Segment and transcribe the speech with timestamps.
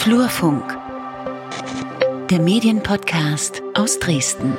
[0.00, 0.78] Flurfunk,
[2.30, 4.56] der Medienpodcast aus Dresden.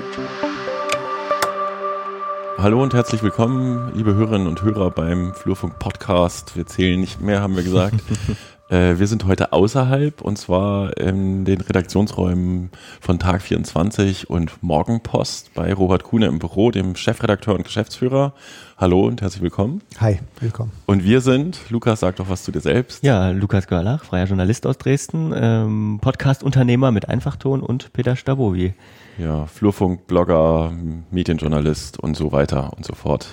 [2.59, 6.55] Hallo und herzlich willkommen, liebe Hörerinnen und Hörer beim Flurfunk Podcast.
[6.55, 7.95] Wir zählen nicht mehr, haben wir gesagt.
[8.71, 12.69] äh, wir sind heute außerhalb und zwar in den Redaktionsräumen
[13.01, 18.33] von Tag 24 und Morgenpost bei Robert Kuhne im Büro, dem Chefredakteur und Geschäftsführer.
[18.77, 19.81] Hallo und herzlich willkommen.
[19.99, 20.71] Hi, willkommen.
[20.85, 23.03] Und wir sind, Lukas, sag doch was zu dir selbst.
[23.03, 28.73] Ja, Lukas Görlach, freier Journalist aus Dresden, ähm, Podcast-Unternehmer mit Einfachton und Peter Stabowi.
[29.17, 30.71] Ja, Flurfunk, Blogger,
[31.11, 33.27] Medienjournalist und so weiter und so fort.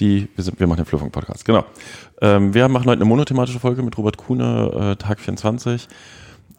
[0.00, 1.64] Die, wir, sind, wir machen den Flurfunk-Podcast, genau.
[2.20, 5.88] Ähm, wir machen heute eine monothematische Folge mit Robert Kuhne, äh, Tag 24.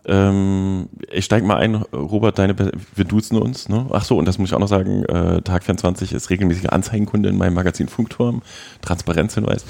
[0.05, 3.87] Ähm, ich steige mal ein, Robert, deine, wir duzen uns, ne?
[3.91, 7.29] Ach so, und das muss ich auch noch sagen, äh, Tag 24 ist regelmäßiger Anzeigenkunde
[7.29, 8.41] in meinem Magazin Funkturm,
[8.81, 9.65] Transparenzhinweis.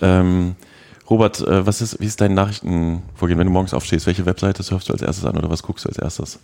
[0.00, 0.56] Ähm,
[1.08, 4.06] Robert, äh, was ist, wie ist dein Nachrichtenvorgehen, wenn du morgens aufstehst?
[4.06, 6.38] Welche Webseite surfst du als erstes an oder was guckst du als erstes?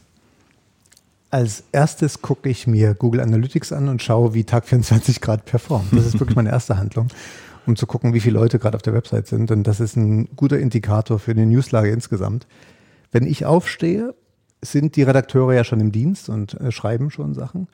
[1.31, 5.93] Als erstes gucke ich mir Google Analytics an und schaue, wie Tag 24 gerade performt.
[5.93, 7.07] Das ist wirklich meine erste Handlung,
[7.67, 9.49] um zu gucken, wie viele Leute gerade auf der Website sind.
[9.49, 12.49] Denn das ist ein guter Indikator für die Newslage insgesamt.
[13.13, 14.13] Wenn ich aufstehe,
[14.61, 17.69] sind die Redakteure ja schon im Dienst und äh, schreiben schon Sachen,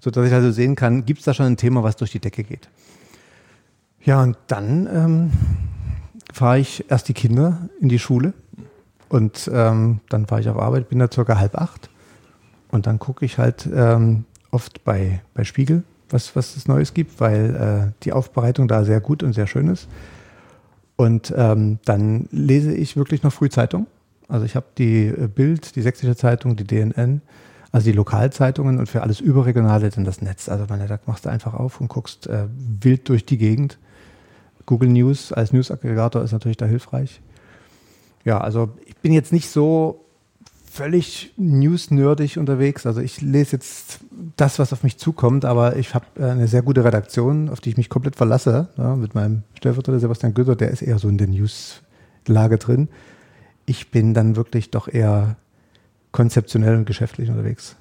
[0.00, 2.44] sodass ich also sehen kann, gibt es da schon ein Thema, was durch die Decke
[2.44, 2.68] geht.
[4.04, 5.30] Ja, und dann ähm,
[6.32, 8.34] fahre ich erst die Kinder in die Schule
[9.08, 11.88] und ähm, dann fahre ich auf Arbeit, bin da circa halb acht
[12.70, 17.20] und dann gucke ich halt ähm, oft bei, bei Spiegel, was, was es Neues gibt,
[17.20, 17.54] weil
[17.90, 19.88] äh, die Aufbereitung da sehr gut und sehr schön ist.
[20.96, 23.86] Und ähm, dann lese ich wirklich noch früh Zeitung
[24.28, 27.22] also ich habe die äh, Bild, die Sächsische Zeitung, die DNN,
[27.72, 30.48] also die Lokalzeitungen und für alles Überregionale dann das Netz.
[30.48, 32.44] Also meine, da machst du einfach auf und guckst äh,
[32.80, 33.78] wild durch die Gegend.
[34.66, 37.22] Google News als News-Aggregator ist natürlich da hilfreich.
[38.24, 40.04] Ja, also ich bin jetzt nicht so
[40.70, 42.86] völlig news-nerdig unterwegs.
[42.86, 44.00] Also ich lese jetzt
[44.36, 47.70] das, was auf mich zukommt, aber ich habe äh, eine sehr gute Redaktion, auf die
[47.70, 48.68] ich mich komplett verlasse.
[48.76, 52.88] Ja, mit meinem Stellvertreter Sebastian Gütter, der ist eher so in der News-Lage drin
[53.68, 55.36] ich bin dann wirklich doch eher
[56.10, 57.76] konzeptionell und geschäftlich unterwegs.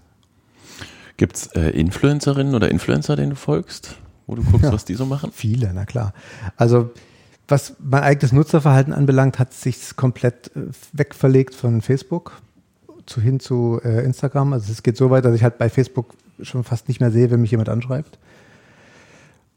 [1.16, 3.96] Gibt es äh, Influencerinnen oder Influencer, denen du folgst,
[4.28, 5.32] wo du guckst, ja, was die so machen?
[5.34, 6.14] Viele, na klar.
[6.58, 6.92] Also
[7.48, 12.42] was mein eigenes Nutzerverhalten anbelangt, hat sich komplett äh, wegverlegt von Facebook
[13.08, 14.54] zu, hin zu äh, Instagram.
[14.54, 17.32] Also es geht so weit, dass ich halt bei Facebook schon fast nicht mehr sehe,
[17.32, 18.20] wenn mich jemand anschreibt.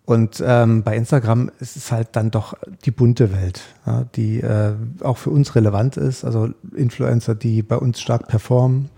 [0.06, 4.72] Und ähm, bei Instagram ist es halt dann doch die bunte Welt, ja, die äh,
[5.02, 6.24] auch für uns relevant ist.
[6.24, 8.88] Also Influencer, die bei uns stark performen,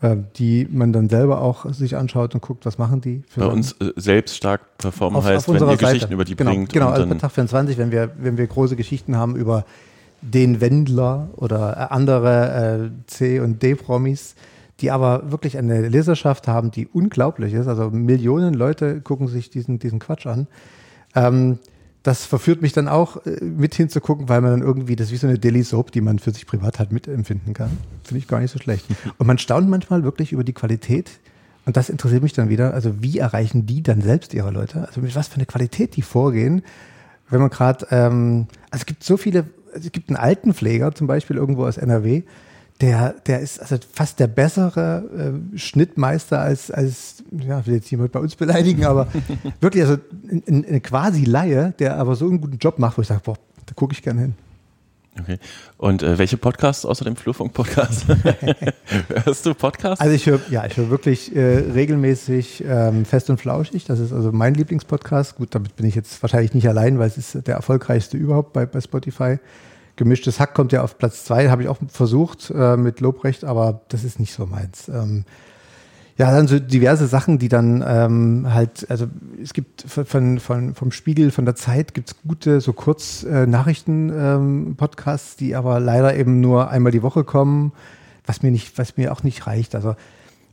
[0.00, 3.24] äh, die man dann selber auch sich anschaut und guckt, was machen die.
[3.34, 5.84] bei uns äh, selbst stark performen auf, heißt, auf wenn ihr Seite.
[5.86, 6.72] Geschichten über die genau, bringt.
[6.72, 9.64] Genau, also bei Tag 24, wenn wir, wenn wir große Geschichten haben über
[10.22, 14.34] den Wendler oder andere äh, C- und D-Promis,
[14.80, 17.66] die aber wirklich eine Leserschaft haben, die unglaublich ist.
[17.66, 20.46] Also Millionen Leute gucken sich diesen, diesen Quatsch an.
[21.14, 21.58] Ähm,
[22.02, 25.16] das verführt mich dann auch äh, mit hinzugucken, weil man dann irgendwie, das ist wie
[25.18, 27.70] so eine Daily Soap, die man für sich privat halt mitempfinden kann.
[28.02, 28.86] Finde ich gar nicht so schlecht.
[29.18, 31.10] Und man staunt manchmal wirklich über die Qualität.
[31.64, 32.74] Und das interessiert mich dann wieder.
[32.74, 34.86] Also wie erreichen die dann selbst ihre Leute?
[34.86, 36.62] Also mit was für eine Qualität die vorgehen.
[37.30, 41.36] Wenn man gerade, ähm, also es gibt so viele, es gibt einen Altenpfleger zum Beispiel
[41.36, 42.22] irgendwo aus NRW,
[42.80, 47.90] der, der ist also fast der bessere äh, Schnittmeister als, als, ja, ich will jetzt
[47.90, 49.06] jemand bei uns beleidigen, aber
[49.60, 49.98] wirklich, also
[50.48, 53.74] eine quasi Laie, der aber so einen guten Job macht, wo ich sage, boah, da
[53.74, 54.34] gucke ich gerne hin.
[55.20, 55.38] Okay.
[55.76, 58.06] Und äh, welche Podcasts außer dem Flurfunk-Podcast?
[59.24, 60.00] Hörst du Podcasts?
[60.00, 63.84] Also ich höre, ja, ich höre wirklich äh, regelmäßig ähm, Fest und Flauschig.
[63.84, 65.36] Das ist also mein Lieblingspodcast.
[65.36, 68.64] Gut, damit bin ich jetzt wahrscheinlich nicht allein, weil es ist der erfolgreichste überhaupt bei,
[68.64, 69.38] bei Spotify.
[69.96, 73.82] Gemischtes Hack kommt ja auf Platz zwei, habe ich auch versucht äh, mit Lobrecht, aber
[73.88, 74.88] das ist nicht so meins.
[74.88, 75.24] Ähm,
[76.22, 79.08] ja, dann so diverse Sachen, die dann ähm, halt, also
[79.42, 83.44] es gibt von, von, vom Spiegel, von der Zeit gibt es gute, so kurz äh,
[83.44, 87.72] Nachrichten-Podcasts, ähm, die aber leider eben nur einmal die Woche kommen,
[88.24, 89.74] was mir nicht, was mir auch nicht reicht.
[89.74, 89.96] Also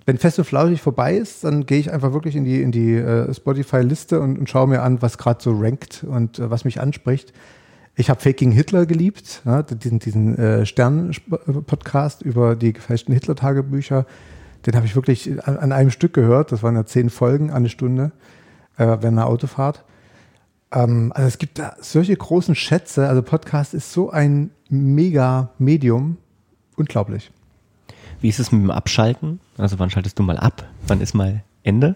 [0.07, 2.95] wenn Fest und Flauschig vorbei ist, dann gehe ich einfach wirklich in die, in die
[2.95, 6.81] äh, Spotify-Liste und, und schaue mir an, was gerade so rankt und äh, was mich
[6.81, 7.31] anspricht.
[7.95, 14.07] Ich habe Faking Hitler geliebt, ja, diesen, diesen äh, Stern-Podcast über die gefälschten Hitler-Tagebücher.
[14.65, 16.51] Den habe ich wirklich an, an, einem Stück gehört.
[16.51, 18.11] Das waren ja zehn Folgen, eine Stunde,
[18.77, 19.83] äh, während einer Autofahrt.
[20.71, 23.07] Ähm, also es gibt da solche großen Schätze.
[23.07, 26.17] Also Podcast ist so ein mega Medium.
[26.75, 27.31] Unglaublich.
[28.21, 29.39] Wie ist es mit dem Abschalten?
[29.57, 30.65] Also wann schaltest du mal ab?
[30.87, 31.95] Wann ist mal Ende?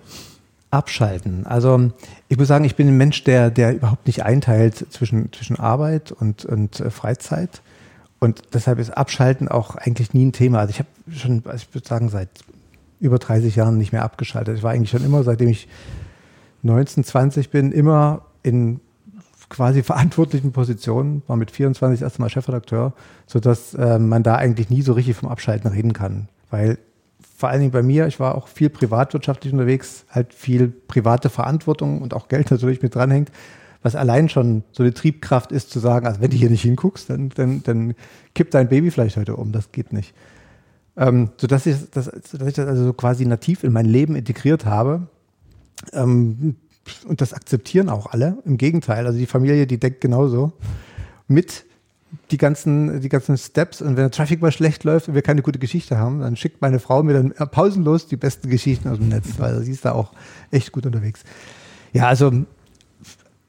[0.73, 1.45] abschalten.
[1.45, 1.91] Also
[2.27, 6.11] ich muss sagen, ich bin ein Mensch, der, der überhaupt nicht einteilt zwischen, zwischen Arbeit
[6.11, 7.61] und, und äh, Freizeit.
[8.23, 10.59] Und deshalb ist Abschalten auch eigentlich nie ein Thema.
[10.59, 12.29] Also ich habe schon, also ich würde sagen, seit
[13.01, 14.55] über 30 Jahren nicht mehr abgeschaltet.
[14.55, 15.67] Ich war eigentlich schon immer, seitdem ich
[16.61, 18.79] 19, 20 bin, immer in
[19.49, 22.93] quasi verantwortlichen Positionen, war mit 24 das erste Mal Chefredakteur,
[23.27, 26.29] sodass äh, man da eigentlich nie so richtig vom Abschalten reden kann.
[26.49, 26.77] Weil
[27.35, 32.01] vor allen Dingen bei mir, ich war auch viel privatwirtschaftlich unterwegs, halt viel private Verantwortung
[32.01, 33.33] und auch Geld natürlich mit dranhängt,
[33.83, 37.09] was allein schon so eine Triebkraft ist zu sagen, also wenn du hier nicht hinguckst,
[37.09, 37.93] dann, dann, dann
[38.33, 40.13] kippt dein Baby vielleicht heute um, das geht nicht.
[40.95, 44.65] Ähm, sodass, ich das, sodass ich das also so quasi nativ in mein Leben integriert
[44.65, 45.07] habe.
[45.91, 46.55] Ähm,
[47.07, 48.37] und das akzeptieren auch alle.
[48.45, 50.53] Im Gegenteil, also die Familie, die denkt genauso
[51.27, 51.65] mit
[52.31, 53.81] die ganzen, die ganzen Steps.
[53.81, 56.61] Und wenn der Traffic mal schlecht läuft und wir keine gute Geschichte haben, dann schickt
[56.61, 59.93] meine Frau mir dann pausenlos die besten Geschichten aus dem Netz, weil sie ist da
[59.93, 60.13] auch
[60.51, 61.23] echt gut unterwegs.
[61.91, 62.31] Ja, also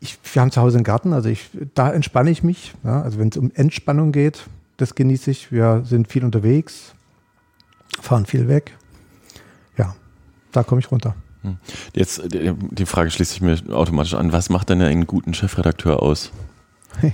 [0.00, 2.74] ich, wir haben zu Hause einen Garten, also ich, da entspanne ich mich.
[2.84, 4.46] Ja, also wenn es um Entspannung geht,
[4.76, 5.52] das genieße ich.
[5.52, 6.94] Wir sind viel unterwegs,
[8.00, 8.76] fahren viel weg.
[9.78, 9.94] Ja,
[10.52, 11.14] da komme ich runter.
[11.42, 11.58] Hm.
[11.94, 14.32] Jetzt, die Frage schließe ich mir automatisch an.
[14.32, 16.32] Was macht denn einen guten Chefredakteur aus?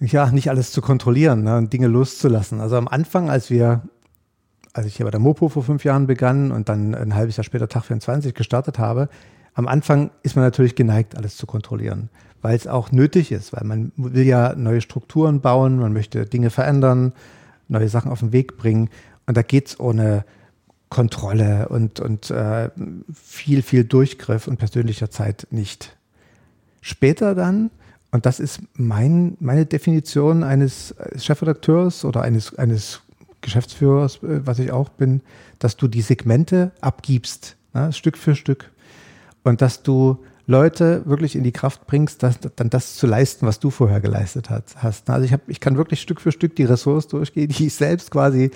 [0.00, 2.60] ja, nicht alles zu kontrollieren ne, und Dinge loszulassen.
[2.60, 3.82] Also am Anfang, als wir,
[4.72, 7.44] als ich hier bei der Mopo vor fünf Jahren begann und dann ein halbes Jahr
[7.44, 9.08] später Tag 24 gestartet habe,
[9.54, 12.08] am Anfang ist man natürlich geneigt, alles zu kontrollieren,
[12.40, 16.50] weil es auch nötig ist, weil man will ja neue Strukturen bauen, man möchte Dinge
[16.50, 17.12] verändern,
[17.68, 18.88] neue Sachen auf den Weg bringen.
[19.26, 20.24] Und da geht es ohne
[20.88, 22.70] Kontrolle und, und äh,
[23.14, 25.96] viel, viel Durchgriff und persönlicher Zeit nicht.
[26.80, 27.70] Später dann,
[28.10, 33.00] und das ist mein, meine Definition eines Chefredakteurs oder eines, eines
[33.40, 35.20] Geschäftsführers, äh, was ich auch bin,
[35.58, 38.71] dass du die Segmente abgibst, ne, Stück für Stück.
[39.44, 43.60] Und dass du Leute wirklich in die Kraft bringst, das, dann das zu leisten, was
[43.60, 45.08] du vorher geleistet hast.
[45.08, 48.10] Also ich, hab, ich kann wirklich Stück für Stück die Ressource durchgehen, die ich selbst
[48.10, 48.50] quasi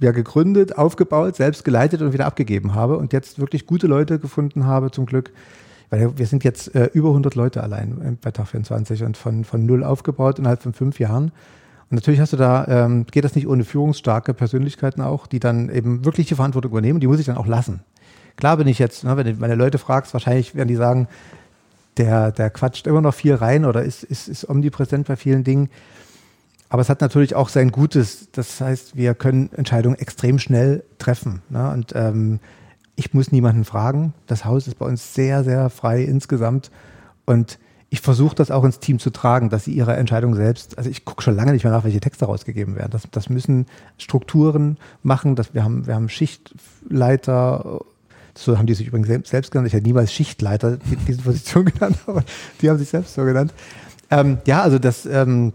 [0.00, 4.66] ja gegründet, aufgebaut, selbst geleitet und wieder abgegeben habe und jetzt wirklich gute Leute gefunden
[4.66, 5.32] habe, zum Glück.
[5.90, 9.44] Weil wir sind jetzt äh, über 100 Leute allein äh, bei Tag 24 und von,
[9.44, 11.32] von null aufgebaut innerhalb von fünf Jahren.
[11.90, 15.68] Und natürlich hast du da, ähm, geht das nicht ohne führungsstarke Persönlichkeiten auch, die dann
[15.68, 17.80] eben wirklich die Verantwortung übernehmen, die muss ich dann auch lassen.
[18.36, 21.08] Klar bin ich jetzt, ne, wenn du meine Leute fragst, wahrscheinlich werden die sagen,
[21.96, 25.68] der, der quatscht immer noch viel rein oder ist, ist, ist omnipräsent bei vielen Dingen.
[26.68, 28.28] Aber es hat natürlich auch sein Gutes.
[28.32, 31.42] Das heißt, wir können Entscheidungen extrem schnell treffen.
[31.48, 31.70] Ne?
[31.72, 32.38] Und ähm,
[32.94, 34.14] ich muss niemanden fragen.
[34.26, 36.70] Das Haus ist bei uns sehr, sehr frei insgesamt.
[37.26, 37.58] Und
[37.90, 41.04] ich versuche das auch ins Team zu tragen, dass sie ihre Entscheidung selbst, also ich
[41.04, 42.92] gucke schon lange nicht mehr nach, welche Texte rausgegeben werden.
[42.92, 43.66] Das, das müssen
[43.98, 45.34] Strukturen machen.
[45.34, 47.80] Das, wir, haben, wir haben Schichtleiter,
[48.34, 49.68] so haben die sich übrigens selbst genannt.
[49.68, 52.24] Ich hätte niemals Schichtleiter diese Position genannt, aber
[52.60, 53.52] die haben sich selbst so genannt.
[54.10, 55.52] Ähm, ja, also das, ähm,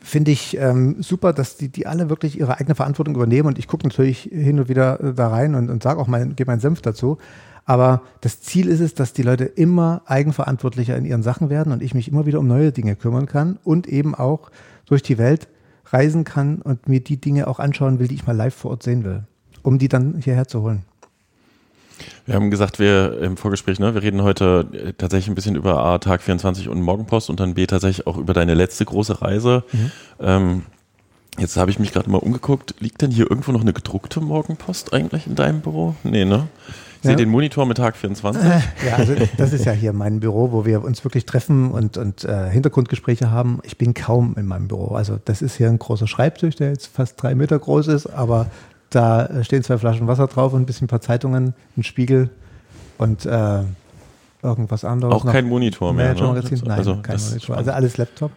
[0.00, 3.66] finde ich ähm, super, dass die, die alle wirklich ihre eigene Verantwortung übernehmen und ich
[3.66, 6.60] gucke natürlich hin und wieder äh, da rein und, und sage auch mal, gebe meinen
[6.60, 7.18] Senf dazu.
[7.64, 11.82] Aber das Ziel ist es, dass die Leute immer eigenverantwortlicher in ihren Sachen werden und
[11.82, 14.50] ich mich immer wieder um neue Dinge kümmern kann und eben auch
[14.86, 15.48] durch die Welt
[15.86, 18.82] reisen kann und mir die Dinge auch anschauen will, die ich mal live vor Ort
[18.82, 19.24] sehen will,
[19.62, 20.84] um die dann hierher zu holen.
[22.26, 25.78] Wir haben gesagt, wir im Vorgespräch, ne, wir reden heute äh, tatsächlich ein bisschen über
[25.78, 29.64] A, Tag 24 und Morgenpost und dann B, tatsächlich auch über deine letzte große Reise.
[29.72, 29.90] Mhm.
[30.20, 30.62] Ähm,
[31.38, 32.74] jetzt habe ich mich gerade mal umgeguckt.
[32.80, 35.94] Liegt denn hier irgendwo noch eine gedruckte Morgenpost eigentlich in deinem Büro?
[36.02, 36.48] Nee, ne?
[37.02, 37.10] Ich ja.
[37.12, 38.42] sehe den Monitor mit Tag 24.
[38.42, 41.96] Äh, ja, also das ist ja hier mein Büro, wo wir uns wirklich treffen und,
[41.96, 43.60] und äh, Hintergrundgespräche haben.
[43.62, 44.94] Ich bin kaum in meinem Büro.
[44.94, 48.48] Also das ist hier ein großer Schreibtisch, der jetzt fast drei Meter groß ist, aber
[48.90, 52.30] da stehen zwei Flaschen Wasser drauf und ein bisschen ein paar Zeitungen, ein Spiegel
[52.98, 53.62] und äh,
[54.42, 55.14] irgendwas anderes.
[55.14, 55.32] Auch noch.
[55.32, 56.14] kein Monitor mehr.
[56.14, 56.20] Ne?
[56.20, 57.56] Nein, also, kein Monitor.
[57.56, 58.32] Also alles Laptop.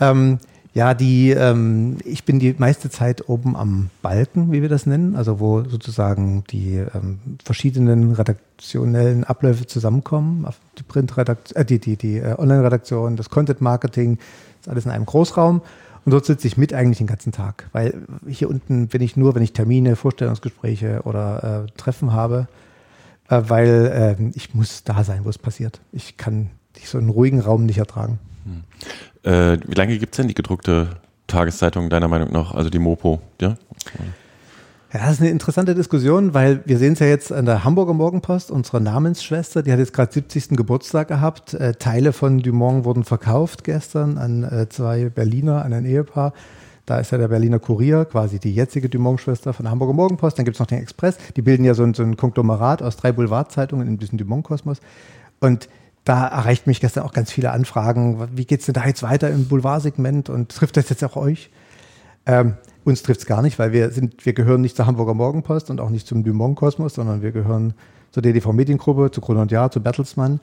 [0.00, 0.38] Ähm,
[0.76, 5.16] ja, die, ähm, ich bin die meiste Zeit oben am Balken, wie wir das nennen,
[5.16, 10.46] also wo sozusagen die ähm, verschiedenen redaktionellen Abläufe zusammenkommen,
[10.78, 14.18] die Printredaktion, äh, die, die, die äh, Online-Redaktion, das Content-Marketing,
[14.60, 15.62] ist alles in einem Großraum.
[16.06, 19.34] Und dort sitze ich mit eigentlich den ganzen Tag, weil hier unten bin ich nur,
[19.34, 22.46] wenn ich Termine, Vorstellungsgespräche oder äh, Treffen habe,
[23.28, 25.80] äh, weil äh, ich muss da sein, wo es passiert.
[25.90, 28.20] Ich kann so einen ruhigen Raum nicht ertragen.
[28.44, 29.32] Hm.
[29.32, 30.90] Äh, wie lange gibt es denn die gedruckte
[31.26, 33.20] Tageszeitung deiner Meinung nach, also die Mopo?
[33.40, 33.56] Ja?
[34.96, 37.92] Ja, das ist eine interessante Diskussion, weil wir sehen es ja jetzt an der Hamburger
[37.92, 40.56] Morgenpost, unsere Namensschwester, die hat jetzt gerade 70.
[40.56, 41.52] Geburtstag gehabt.
[41.52, 46.32] Äh, Teile von Dumont wurden verkauft gestern an äh, zwei Berliner, an ein Ehepaar.
[46.86, 50.38] Da ist ja der Berliner Kurier, quasi die jetzige Dumont-Schwester von der Hamburger Morgenpost.
[50.38, 51.18] Dann gibt es noch den Express.
[51.36, 54.78] Die bilden ja so ein, so ein Konglomerat aus drei Boulevardzeitungen in diesem Dumont-Kosmos.
[55.40, 55.68] Und
[56.04, 58.28] da erreicht mich gestern auch ganz viele Anfragen.
[58.34, 61.50] Wie geht's denn da jetzt weiter im Boulevardsegment und trifft das jetzt auch euch?
[62.24, 62.54] Ähm,
[62.86, 65.90] uns trifft's gar nicht, weil wir sind, wir gehören nicht zur Hamburger Morgenpost und auch
[65.90, 67.74] nicht zum Dumont Kosmos, sondern wir gehören
[68.12, 70.40] zur DDV Mediengruppe, zu Kron und Jahr, zu Bertelsmann.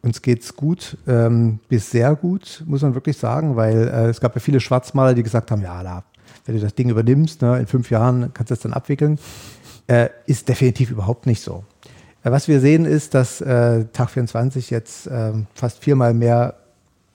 [0.00, 4.34] Uns geht's gut, ähm, bis sehr gut, muss man wirklich sagen, weil äh, es gab
[4.34, 6.02] ja viele Schwarzmaler, die gesagt haben, ja, da,
[6.46, 9.18] wenn du das Ding übernimmst, ne, in fünf Jahren kannst du das dann abwickeln.
[9.86, 11.62] Äh, ist definitiv überhaupt nicht so.
[12.24, 16.54] Äh, was wir sehen ist, dass äh, Tag 24 jetzt äh, fast viermal mehr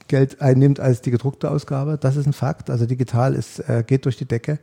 [0.07, 1.97] Geld einnimmt als die gedruckte Ausgabe.
[1.99, 2.69] Das ist ein Fakt.
[2.69, 4.59] Also digital ist, äh, geht durch die Decke.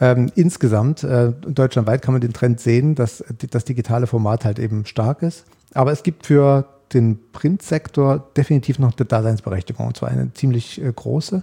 [0.00, 4.84] Ähm, insgesamt, äh, deutschlandweit kann man den Trend sehen, dass das digitale Format halt eben
[4.84, 5.46] stark ist.
[5.72, 10.92] Aber es gibt für den Printsektor definitiv noch eine Daseinsberechtigung, und zwar eine ziemlich äh,
[10.92, 11.42] große.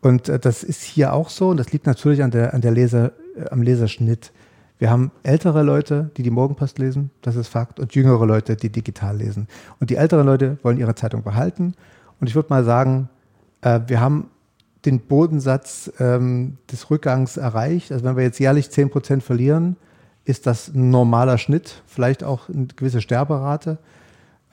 [0.00, 2.72] Und äh, das ist hier auch so, und das liegt natürlich an der, an der
[2.72, 4.32] Leser, äh, am Leserschnitt.
[4.78, 8.70] Wir haben ältere Leute, die die Morgenpost lesen, das ist Fakt, und jüngere Leute, die
[8.70, 9.46] digital lesen.
[9.78, 11.74] Und die älteren Leute wollen ihre Zeitung behalten.
[12.20, 13.08] Und ich würde mal sagen,
[13.62, 14.30] äh, wir haben
[14.84, 17.92] den Bodensatz ähm, des Rückgangs erreicht.
[17.92, 19.76] Also wenn wir jetzt jährlich 10 Prozent verlieren,
[20.24, 23.78] ist das ein normaler Schnitt, vielleicht auch eine gewisse Sterberate.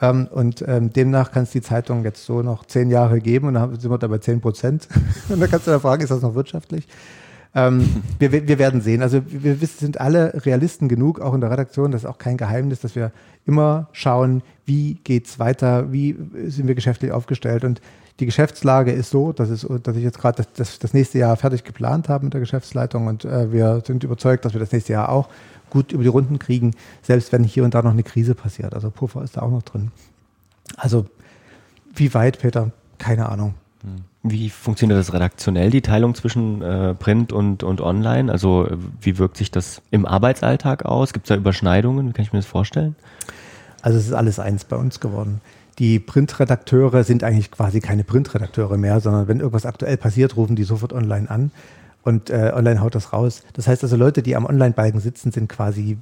[0.02, 3.56] Ähm, und ähm, demnach kann es die Zeitung jetzt so noch zehn Jahre geben und
[3.56, 4.88] dann sind wir da bei 10 Prozent.
[5.30, 6.88] und dann kannst du da fragen, ist das noch wirtschaftlich?
[7.58, 9.02] Ähm, wir, wir werden sehen.
[9.02, 11.92] Also wir, sind alle Realisten genug, auch in der Redaktion.
[11.92, 13.12] Das ist auch kein Geheimnis, dass wir
[13.48, 17.64] immer schauen, wie geht's weiter, wie sind wir geschäftlich aufgestellt.
[17.64, 17.82] Und
[18.20, 21.36] die Geschäftslage ist so, dass, es, dass ich jetzt gerade das, das, das, nächste Jahr
[21.36, 24.94] fertig geplant habe mit der Geschäftsleitung und äh, wir sind überzeugt, dass wir das nächste
[24.94, 25.28] Jahr auch
[25.72, 28.76] gut über die Runden kriegen, selbst wenn hier und da noch eine Krise passiert.
[28.76, 29.92] Also Puffer ist da auch noch drin.
[30.76, 31.08] Also
[31.96, 32.72] wie weit, Peter?
[33.00, 33.56] Keine Ahnung.
[34.24, 38.32] Wie funktioniert das redaktionell, die Teilung zwischen äh, Print und, und Online?
[38.32, 38.68] Also
[39.00, 41.14] wie wirkt sich das im Arbeitsalltag aus?
[41.14, 42.10] Gibt es da Überschneidungen?
[42.10, 42.96] Wie kann ich mir das vorstellen?
[43.82, 45.42] Also es ist alles eins bei uns geworden.
[45.80, 50.64] Die Printredakteure sind eigentlich quasi keine Printredakteure mehr, sondern wenn irgendwas aktuell passiert, rufen die
[50.64, 51.52] sofort online an
[52.04, 53.44] und äh, online haut das raus.
[53.54, 55.98] Das heißt also, Leute, die am Online-Balken sitzen, sind quasi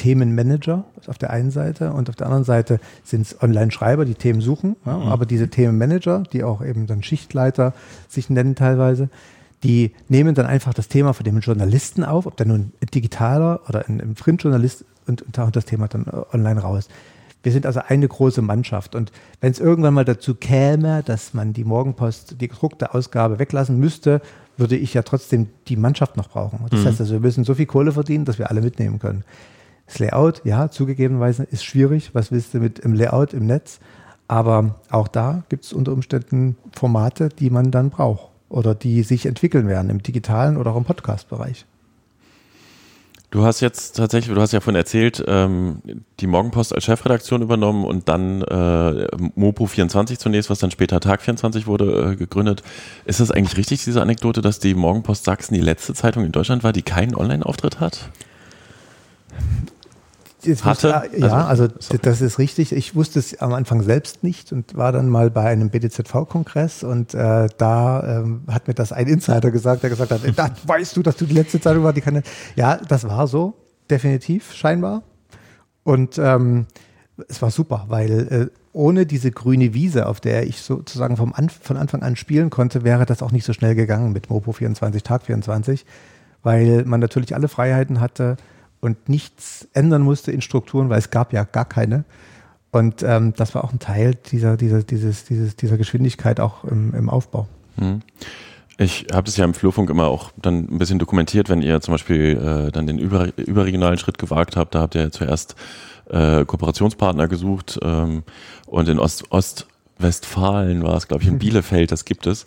[0.00, 4.40] Themenmanager auf der einen Seite und auf der anderen Seite sind es Online-Schreiber, die Themen
[4.40, 5.08] suchen, ja, mhm.
[5.08, 7.74] aber diese Themenmanager, die auch eben dann Schichtleiter
[8.08, 9.10] sich nennen teilweise,
[9.62, 13.60] die nehmen dann einfach das Thema von dem Journalisten auf, ob der nun ein digitaler
[13.68, 16.88] oder ein, ein Printjournalist und, und das Thema dann äh, online raus.
[17.42, 18.94] Wir sind also eine große Mannschaft.
[18.94, 23.78] Und wenn es irgendwann mal dazu käme, dass man die Morgenpost, die gedruckte Ausgabe weglassen
[23.78, 24.22] müsste,
[24.56, 26.60] würde ich ja trotzdem die Mannschaft noch brauchen.
[26.70, 26.84] Das mhm.
[26.86, 29.24] heißt also, wir müssen so viel Kohle verdienen, dass wir alle mitnehmen können.
[29.90, 32.10] Das Layout, ja, zugegebenerweise ist schwierig.
[32.12, 33.80] Was willst du mit im Layout im Netz?
[34.28, 39.26] Aber auch da gibt es unter Umständen Formate, die man dann braucht oder die sich
[39.26, 41.66] entwickeln werden im digitalen oder auch im Podcast-Bereich.
[43.32, 45.82] Du hast jetzt tatsächlich, du hast ja vorhin erzählt, ähm,
[46.20, 52.12] die Morgenpost als Chefredaktion übernommen und dann äh, Mopo24 zunächst, was dann später Tag24 wurde,
[52.12, 52.62] äh, gegründet.
[53.06, 56.62] Ist das eigentlich richtig, diese Anekdote, dass die Morgenpost Sachsen die letzte Zeitung in Deutschland
[56.62, 58.10] war, die keinen Online-Auftritt hat?
[60.46, 61.02] Hatte?
[61.16, 62.72] ja, also, also das ist richtig.
[62.72, 67.14] Ich wusste es am Anfang selbst nicht und war dann mal bei einem BDZV-Kongress und
[67.14, 71.02] äh, da ähm, hat mir das ein Insider gesagt, der gesagt hat, da weißt du,
[71.02, 72.22] dass du die letzte Zeitung war, die keine.
[72.56, 73.54] Ja, das war so,
[73.90, 75.02] definitiv, scheinbar.
[75.82, 76.66] Und ähm,
[77.28, 81.58] es war super, weil äh, ohne diese grüne Wiese, auf der ich sozusagen vom Anf
[81.62, 85.02] von Anfang an spielen konnte, wäre das auch nicht so schnell gegangen mit Mopo 24,
[85.02, 85.84] Tag 24,
[86.42, 88.36] weil man natürlich alle Freiheiten hatte
[88.80, 92.04] und nichts ändern musste in Strukturen, weil es gab ja gar keine.
[92.72, 96.94] Und ähm, das war auch ein Teil dieser, dieser, dieses, dieses, dieser Geschwindigkeit auch im,
[96.94, 97.48] im Aufbau.
[97.76, 98.02] Mhm.
[98.78, 101.92] Ich habe das ja im Flurfunk immer auch dann ein bisschen dokumentiert, wenn ihr zum
[101.92, 104.74] Beispiel äh, dann den über, überregionalen Schritt gewagt habt.
[104.74, 105.54] Da habt ihr zuerst
[106.08, 108.22] äh, Kooperationspartner gesucht ähm,
[108.66, 112.46] und in Ost, Ostwestfalen war es, glaube ich, in Bielefeld, das gibt es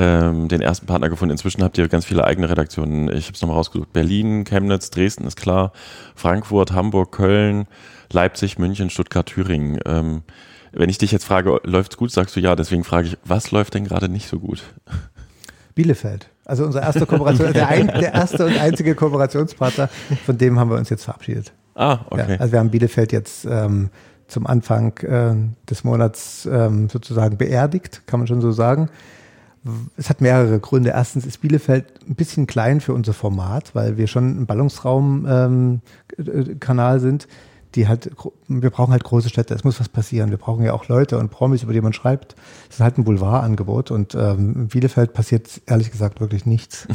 [0.00, 1.32] ähm, den ersten Partner gefunden.
[1.32, 3.08] Inzwischen habt ihr ganz viele eigene Redaktionen.
[3.14, 3.92] Ich habe es nochmal rausgesucht.
[3.92, 5.72] Berlin, Chemnitz, Dresden ist klar,
[6.14, 7.66] Frankfurt, Hamburg, Köln,
[8.10, 9.78] Leipzig, München, Stuttgart, Thüringen.
[9.84, 10.22] Ähm,
[10.72, 12.56] wenn ich dich jetzt frage, läuft's gut, sagst du ja.
[12.56, 14.62] Deswegen frage ich, was läuft denn gerade nicht so gut?
[15.74, 16.30] Bielefeld.
[16.46, 19.90] Also unser erster Kooperation, der, ein, der erste und einzige Kooperationspartner,
[20.24, 21.52] von dem haben wir uns jetzt verabschiedet.
[21.74, 22.32] Ah, okay.
[22.32, 23.90] Ja, also wir haben Bielefeld jetzt ähm,
[24.28, 25.34] zum Anfang äh,
[25.68, 28.88] des Monats ähm, sozusagen beerdigt, kann man schon so sagen.
[29.96, 30.90] Es hat mehrere Gründe.
[30.90, 37.00] Erstens ist Bielefeld ein bisschen klein für unser Format, weil wir schon ein Ballungsraum-Kanal ähm,
[37.00, 37.26] sind.
[37.76, 38.10] Die halt,
[38.48, 39.54] wir brauchen halt große Städte.
[39.54, 40.30] Es muss was passieren.
[40.30, 42.34] Wir brauchen ja auch Leute und Promis, über die man schreibt.
[42.68, 46.88] Es ist halt ein Boulevardangebot und ähm, in Bielefeld passiert ehrlich gesagt wirklich nichts.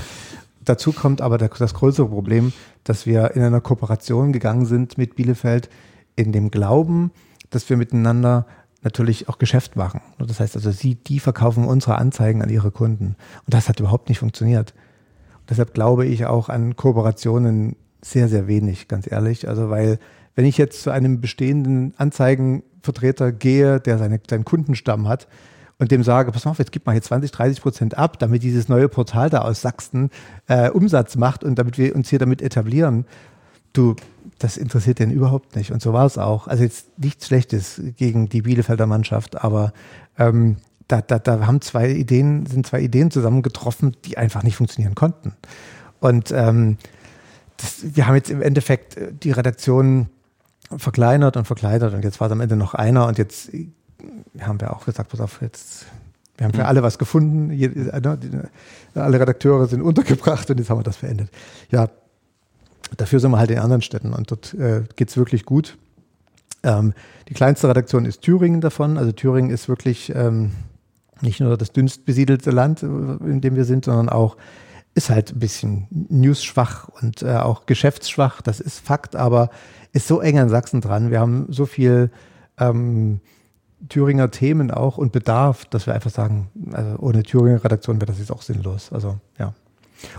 [0.64, 5.70] Dazu kommt aber das größere Problem, dass wir in einer Kooperation gegangen sind mit Bielefeld
[6.16, 7.12] in dem Glauben,
[7.50, 8.44] dass wir miteinander
[8.82, 10.00] natürlich auch Geschäft machen.
[10.18, 13.16] Das heißt also, sie, die verkaufen unsere Anzeigen an ihre Kunden.
[13.44, 14.72] Und das hat überhaupt nicht funktioniert.
[15.40, 19.48] Und deshalb glaube ich auch an Kooperationen sehr, sehr wenig, ganz ehrlich.
[19.48, 19.98] Also, weil
[20.36, 25.26] wenn ich jetzt zu einem bestehenden Anzeigenvertreter gehe, der seine, seinen Kundenstamm hat,
[25.80, 28.42] und dem sage, pass mal auf, jetzt gib mal hier 20, 30 Prozent ab, damit
[28.42, 30.10] dieses neue Portal da aus Sachsen
[30.48, 33.06] äh, Umsatz macht und damit wir uns hier damit etablieren.
[33.72, 33.94] Du,
[34.38, 35.72] das interessiert den überhaupt nicht.
[35.72, 36.46] Und so war es auch.
[36.46, 39.72] Also jetzt nichts Schlechtes gegen die Bielefelder Mannschaft, aber
[40.18, 44.94] ähm, da, da, da haben zwei Ideen, sind zwei Ideen zusammengetroffen, die einfach nicht funktionieren
[44.94, 45.34] konnten.
[46.00, 46.78] Und ähm,
[47.56, 50.08] das, wir haben jetzt im Endeffekt die Redaktion
[50.76, 53.50] verkleinert und verkleinert und jetzt war es am Ende noch einer und jetzt
[54.40, 55.86] haben wir auch gesagt, pass auf, jetzt,
[56.36, 56.66] wir haben für mhm.
[56.66, 58.48] alle was gefunden, ne,
[58.94, 61.30] alle Redakteure sind untergebracht und jetzt haben wir das beendet.
[61.70, 61.88] Ja,
[62.96, 65.76] dafür sind wir halt in anderen Städten und dort äh, geht es wirklich gut.
[66.62, 66.94] Ähm,
[67.28, 68.98] die kleinste Redaktion ist Thüringen davon.
[68.98, 70.52] Also Thüringen ist wirklich ähm,
[71.20, 74.36] nicht nur das dünnst besiedelte Land, äh, in dem wir sind, sondern auch
[74.94, 78.42] ist halt ein bisschen newsschwach und äh, auch geschäftsschwach.
[78.42, 79.50] Das ist Fakt, aber
[79.92, 81.10] ist so eng an Sachsen dran.
[81.10, 82.10] Wir haben so viel
[82.58, 83.20] ähm,
[83.88, 88.18] Thüringer Themen auch und Bedarf, dass wir einfach sagen, also ohne Thüringer Redaktion wäre das
[88.18, 88.92] jetzt auch sinnlos.
[88.92, 89.54] Also ja.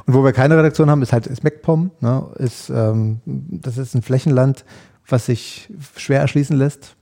[0.06, 1.92] Und wo wir keine Redaktion haben, ist halt ist MacPom.
[2.02, 2.28] Ne?
[2.38, 4.66] Ist, ähm, das ist ein Flächenland,
[5.08, 6.96] was sich schwer erschließen lässt.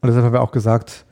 [0.00, 1.04] Und deshalb haben wir auch gesagt,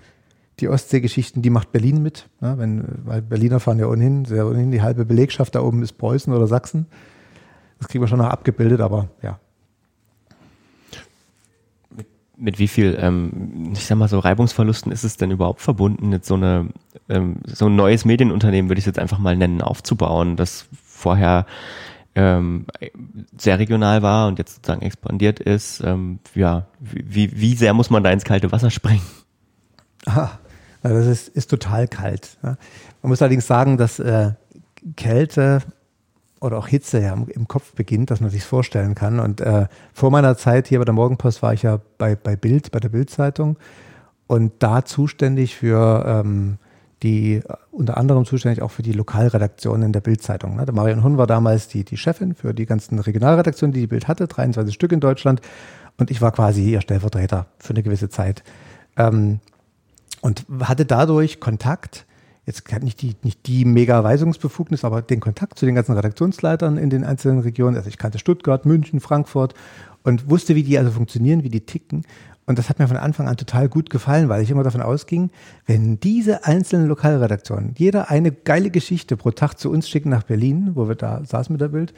[0.61, 2.29] die Ostseegeschichten, die macht Berlin mit.
[2.41, 2.55] Ne?
[2.59, 6.33] Wenn, weil Berliner fahren ja ohnehin, sehr ohnehin die halbe Belegschaft da oben ist Preußen
[6.33, 6.87] oder Sachsen.
[7.79, 9.39] Das kriegen wir schon noch abgebildet, aber ja,
[12.37, 16.29] mit wie viel, ähm, ich sag mal so Reibungsverlusten ist es denn überhaupt verbunden, jetzt
[16.29, 16.69] so eine
[17.09, 21.47] ähm, so ein neues Medienunternehmen würde ich es jetzt einfach mal nennen, aufzubauen, das vorher
[22.15, 22.67] ähm,
[23.37, 25.83] sehr regional war und jetzt sozusagen expandiert ist.
[25.85, 29.03] Ähm, ja, wie, wie sehr muss man da ins kalte Wasser springen?
[30.07, 30.31] Ah,
[30.83, 32.39] das ist, ist total kalt.
[32.43, 32.57] Man
[33.03, 34.33] muss allerdings sagen, dass äh,
[34.97, 35.63] Kälte
[36.41, 39.21] oder auch Hitze ja im Kopf beginnt, dass man sich vorstellen kann.
[39.21, 42.71] Und äh, vor meiner Zeit hier bei der Morgenpost war ich ja bei, bei Bild,
[42.71, 43.57] bei der Bildzeitung
[44.27, 46.59] und da zuständig für ähm,
[47.03, 50.57] die, unter anderem zuständig auch für die Lokalredaktionen der Bildzeitung.
[50.57, 50.67] Ne?
[50.73, 54.27] Marion Hun war damals die, die Chefin für die ganzen Regionalredaktionen, die die Bild hatte,
[54.27, 55.41] 23 Stück in Deutschland.
[55.99, 58.43] Und ich war quasi ihr Stellvertreter für eine gewisse Zeit.
[58.97, 59.41] Ähm,
[60.23, 62.06] und hatte dadurch Kontakt
[62.47, 66.91] jetzt nicht die, nicht die mega Weisungsbefugnis, aber den Kontakt zu den ganzen Redaktionsleitern in
[66.91, 67.77] den einzelnen Regionen.
[67.77, 69.55] Also ich kannte Stuttgart, München, Frankfurt
[70.05, 72.05] und wusste, wie die also funktionieren, wie die ticken.
[72.49, 75.31] Und das hat mir von Anfang an total gut gefallen, weil ich immer davon ausging,
[75.67, 80.71] wenn diese einzelnen Lokalredaktionen jeder eine geile Geschichte pro Tag zu uns schicken nach Berlin,
[80.75, 81.93] wo wir da saßen mit der Bild,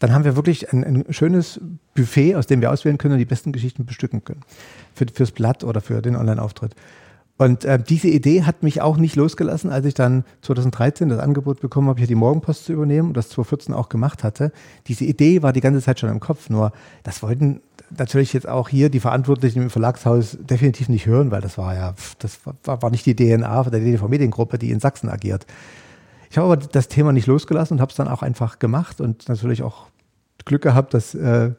[0.00, 1.58] dann haben wir wirklich ein, ein schönes
[1.94, 4.42] Buffet, aus dem wir auswählen können und die besten Geschichten bestücken können.
[4.92, 6.74] Für, fürs Blatt oder für den Online-Auftritt.
[7.36, 11.60] Und äh, diese Idee hat mich auch nicht losgelassen, als ich dann 2013 das Angebot
[11.60, 14.52] bekommen habe, hier die Morgenpost zu übernehmen und das 2014 auch gemacht hatte.
[14.86, 17.60] Diese Idee war die ganze Zeit schon im Kopf, nur das wollten
[17.96, 21.94] natürlich jetzt auch hier die Verantwortlichen im Verlagshaus definitiv nicht hören, weil das war ja,
[22.20, 25.44] das war, war nicht die DNA der DDV Mediengruppe, die in Sachsen agiert.
[26.30, 29.28] Ich habe aber das Thema nicht losgelassen und habe es dann auch einfach gemacht und
[29.28, 29.88] natürlich auch
[30.44, 31.50] Glück gehabt, dass äh,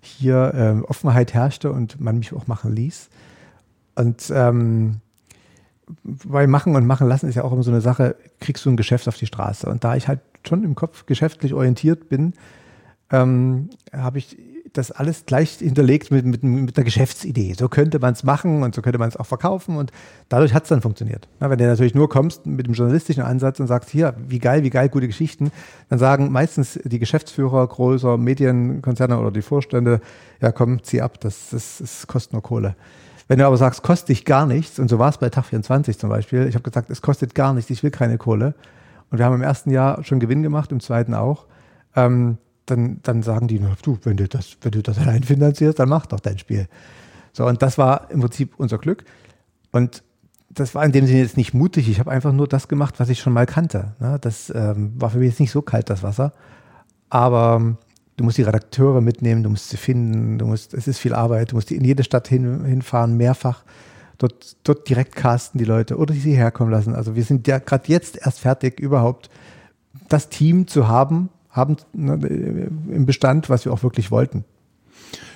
[0.00, 3.10] hier äh, Offenheit herrschte und man mich auch machen ließ.
[3.94, 5.00] Und ähm,
[6.02, 8.76] bei Machen und Machen lassen ist ja auch immer so eine Sache, kriegst du ein
[8.76, 9.68] Geschäft auf die Straße.
[9.68, 12.34] Und da ich halt schon im Kopf geschäftlich orientiert bin,
[13.10, 14.36] ähm, habe ich
[14.72, 17.54] das alles gleich hinterlegt mit, mit, mit einer Geschäftsidee.
[17.54, 19.90] So könnte man es machen und so könnte man es auch verkaufen und
[20.28, 21.28] dadurch hat es dann funktioniert.
[21.40, 24.62] Ja, wenn du natürlich nur kommst mit dem journalistischen Ansatz und sagst, hier, wie geil,
[24.62, 25.50] wie geil, gute Geschichten,
[25.88, 30.00] dann sagen meistens die Geschäftsführer großer Medienkonzerne oder die Vorstände,
[30.40, 32.76] ja komm, zieh ab, das, das, das kostet nur Kohle.
[33.30, 35.96] Wenn du aber sagst, kostet dich gar nichts, und so war es bei Tag 24
[36.00, 38.56] zum Beispiel, ich habe gesagt, es kostet gar nichts, ich will keine Kohle.
[39.08, 41.46] Und wir haben im ersten Jahr schon Gewinn gemacht, im zweiten auch.
[41.94, 45.88] Ähm, dann, dann sagen die, du, wenn du das, wenn du das allein finanzierst, dann
[45.88, 46.66] mach doch dein Spiel.
[47.32, 49.04] So, und das war im Prinzip unser Glück.
[49.70, 50.02] Und
[50.48, 51.88] das war in dem Sinne jetzt nicht mutig.
[51.88, 53.94] Ich habe einfach nur das gemacht, was ich schon mal kannte.
[54.00, 54.18] Ne?
[54.20, 56.32] Das ähm, war für mich jetzt nicht so kalt, das Wasser.
[57.10, 57.76] Aber
[58.20, 61.52] du musst die Redakteure mitnehmen, du musst sie finden, du musst, es ist viel Arbeit,
[61.52, 63.62] du musst in jede Stadt hin, hinfahren, mehrfach,
[64.18, 66.94] dort, dort direkt casten die Leute oder sie herkommen lassen.
[66.94, 69.30] Also wir sind ja gerade jetzt erst fertig, überhaupt
[70.10, 72.12] das Team zu haben, haben ne,
[72.90, 74.44] im Bestand, was wir auch wirklich wollten.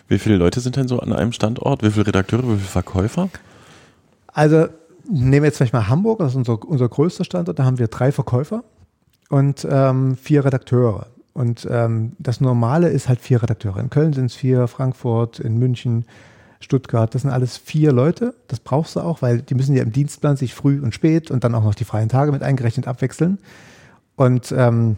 [0.07, 1.83] Wie viele Leute sind denn so an einem Standort?
[1.83, 3.31] Wie viele Redakteure, wie viele Verkäufer?
[4.27, 4.67] Also
[5.09, 7.89] nehmen wir jetzt vielleicht mal Hamburg, das ist unser, unser größter Standort, da haben wir
[7.89, 8.63] drei Verkäufer
[9.31, 11.07] und ähm, vier Redakteure.
[11.35, 13.79] Und ähm, das Normale ist halt vier Redakteure.
[13.79, 16.07] In Köln sind es vier, Frankfurt, in München,
[16.61, 17.15] Stuttgart.
[17.15, 18.35] Das sind alles vier Leute.
[18.49, 21.45] Das brauchst du auch, weil die müssen ja im Dienstplan sich früh und spät und
[21.45, 23.39] dann auch noch die freien Tage mit eingerechnet abwechseln.
[24.17, 24.97] Und ähm,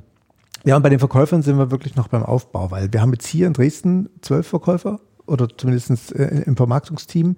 [0.65, 3.27] ja, und bei den Verkäufern sind wir wirklich noch beim Aufbau, weil wir haben jetzt
[3.27, 7.37] hier in Dresden zwölf Verkäufer oder zumindest äh, im Vermarktungsteam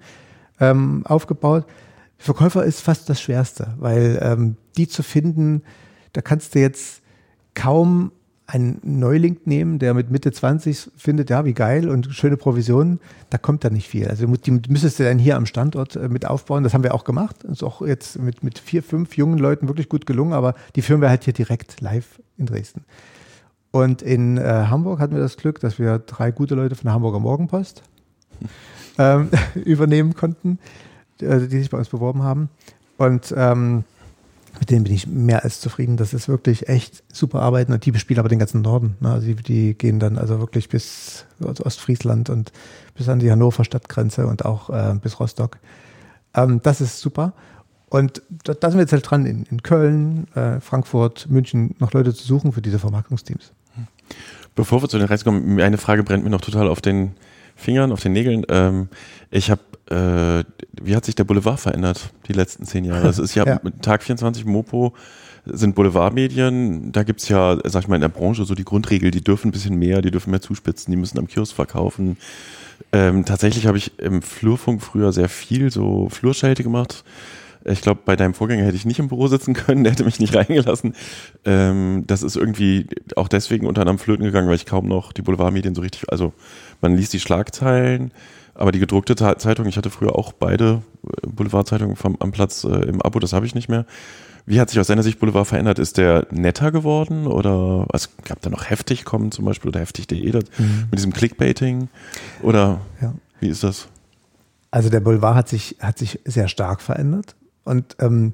[0.60, 1.66] ähm, aufgebaut.
[2.16, 5.62] Verkäufer ist fast das Schwerste, weil ähm, die zu finden,
[6.14, 7.02] da kannst du jetzt
[7.54, 8.12] kaum
[8.48, 13.36] einen Neuling nehmen, der mit Mitte 20 findet, ja, wie geil und schöne Provisionen, da
[13.36, 14.08] kommt da nicht viel.
[14.08, 16.64] Also die müsstest du dann hier am Standort äh, mit aufbauen.
[16.64, 17.36] Das haben wir auch gemacht.
[17.42, 20.82] Das ist auch jetzt mit, mit vier, fünf jungen Leuten wirklich gut gelungen, aber die
[20.82, 22.84] führen wir halt hier direkt live in Dresden.
[23.70, 26.94] Und in äh, Hamburg hatten wir das Glück, dass wir drei gute Leute von der
[26.94, 27.82] Hamburger Morgenpost
[28.98, 30.58] ähm, übernehmen konnten,
[31.20, 32.48] äh, die sich bei uns beworben haben.
[32.96, 33.84] Und ähm,
[34.60, 35.96] mit denen bin ich mehr als zufrieden.
[35.96, 38.96] Das ist wirklich echt super Arbeiten und die bespielen aber den ganzen Norden.
[39.00, 39.10] Ne?
[39.10, 42.52] Also die, die, gehen dann also wirklich bis also Ostfriesland und
[42.94, 45.58] bis an die Hannover Stadtgrenze und auch äh, bis Rostock.
[46.34, 47.32] Ähm, das ist super.
[47.88, 51.92] Und da, da, sind wir jetzt halt dran, in, in Köln, äh, Frankfurt, München noch
[51.92, 53.52] Leute zu suchen für diese Vermarktungsteams.
[54.54, 57.12] Bevor wir zu den Reisen kommen, eine Frage brennt mir noch total auf den
[57.54, 58.44] Fingern, auf den Nägeln.
[58.48, 58.88] Ähm,
[59.30, 59.60] ich habe,
[59.90, 60.44] äh,
[60.80, 63.08] wie hat sich der Boulevard verändert die letzten zehn Jahre?
[63.08, 63.60] Es ist ja, ja.
[63.80, 64.94] Tag 24 Mopo
[65.44, 66.92] sind Boulevardmedien.
[66.92, 69.52] Da gibt's ja, sag ich mal, in der Branche so die Grundregel, die dürfen ein
[69.52, 72.16] bisschen mehr, die dürfen mehr zuspitzen, die müssen am Kiosk verkaufen.
[72.92, 77.04] Ähm, tatsächlich habe ich im Flurfunk früher sehr viel so Flurschelte gemacht.
[77.64, 80.20] Ich glaube, bei deinem Vorgänger hätte ich nicht im Büro sitzen können, der hätte mich
[80.20, 80.94] nicht reingelassen.
[81.44, 85.22] Ähm, das ist irgendwie auch deswegen unter anderem flöten gegangen, weil ich kaum noch die
[85.22, 86.32] Boulevardmedien so richtig, also
[86.80, 88.12] man liest die Schlagzeilen,
[88.58, 92.68] aber die gedruckte Zeitung, ich hatte früher auch beide äh, Boulevardzeitungen vom, am Platz äh,
[92.68, 93.86] im Abo, das habe ich nicht mehr.
[94.46, 95.78] Wie hat sich aus deiner Sicht Boulevard verändert?
[95.78, 100.32] Ist der netter geworden oder es gab da noch heftig kommen zum Beispiel oder heftig.de
[100.32, 100.88] mhm.
[100.90, 101.88] mit diesem Clickbaiting?
[102.42, 103.12] Oder ja.
[103.40, 103.88] wie ist das?
[104.70, 107.36] Also der Boulevard hat sich, hat sich sehr stark verändert.
[107.64, 108.32] Und ähm,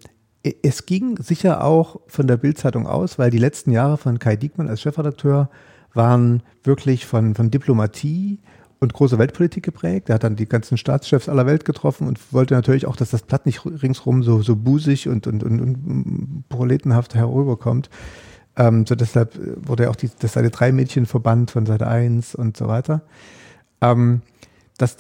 [0.63, 4.69] es ging sicher auch von der Bildzeitung aus, weil die letzten Jahre von Kai Diekmann
[4.69, 5.51] als Chefredakteur
[5.95, 8.39] waren wirklich von, von Diplomatie
[8.85, 10.09] und großer Weltpolitik geprägt.
[10.09, 13.23] Er hat dann die ganzen Staatschefs aller Welt getroffen und wollte natürlich auch, dass das
[13.23, 17.91] Blatt nicht ringsrum so, so busig und, und, und, und proletenhaft herüberkommt.
[18.57, 22.57] Ähm, so deshalb wurde auch die, das Seite 3 Mädchen verbannt von Seite 1 und
[22.57, 23.03] so weiter.
[23.81, 24.23] Ähm,
[24.77, 24.97] das,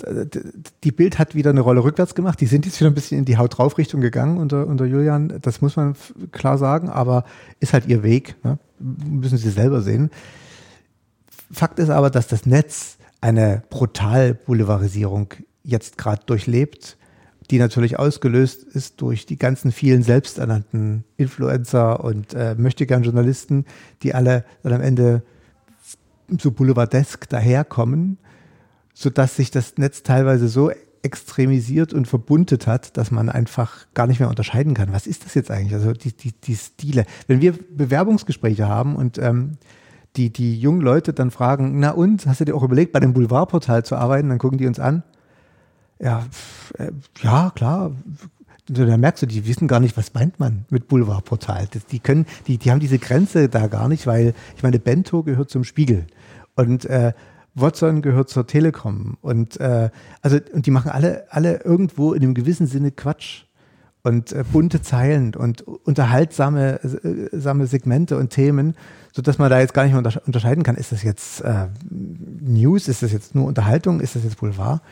[0.84, 2.40] die Bild hat wieder eine Rolle rückwärts gemacht.
[2.40, 5.40] Die sind jetzt wieder ein bisschen in die Haut drauf Richtung gegangen unter, unter Julian.
[5.42, 5.96] Das muss man
[6.30, 7.24] klar sagen, aber
[7.58, 8.36] ist halt ihr Weg.
[8.44, 8.58] Ne?
[8.78, 10.10] Müssen sie selber sehen.
[11.50, 15.32] Fakt ist aber, dass das Netz eine brutal Boulevardisierung
[15.62, 16.98] jetzt gerade durchlebt,
[17.50, 23.64] die natürlich ausgelöst ist durch die ganzen vielen selbsternannten Influencer und äh, möchtegern Journalisten,
[24.02, 25.22] die alle dann am Ende
[26.38, 28.18] so boulevardesk daherkommen,
[28.92, 34.20] sodass sich das Netz teilweise so extremisiert und verbundet hat, dass man einfach gar nicht
[34.20, 34.92] mehr unterscheiden kann.
[34.92, 35.72] Was ist das jetzt eigentlich?
[35.72, 37.06] Also die, die, die Stile.
[37.26, 39.56] Wenn wir Bewerbungsgespräche haben und ähm,
[40.16, 43.12] die, die jungen Leute dann fragen, na und, hast du dir auch überlegt, bei dem
[43.12, 44.28] Boulevardportal zu arbeiten?
[44.28, 45.02] Dann gucken die uns an.
[45.98, 46.24] Ja,
[46.78, 47.92] äh, ja, klar.
[48.66, 51.68] Da merkst du, die wissen gar nicht, was meint man mit Boulevardportal.
[51.70, 55.22] Das, die können, die, die haben diese Grenze da gar nicht, weil ich meine, Bento
[55.22, 56.06] gehört zum Spiegel
[56.54, 57.12] und äh,
[57.54, 59.90] Watson gehört zur Telekom und äh,
[60.22, 63.44] also und die machen alle alle irgendwo in einem gewissen Sinne Quatsch
[64.02, 68.74] und äh, bunte Zeilen und unterhaltsame äh, Segmente und Themen,
[69.14, 72.88] so dass man da jetzt gar nicht mehr unterscheiden kann, ist das jetzt äh, News,
[72.88, 74.82] ist das jetzt nur Unterhaltung, ist das jetzt Boulevard?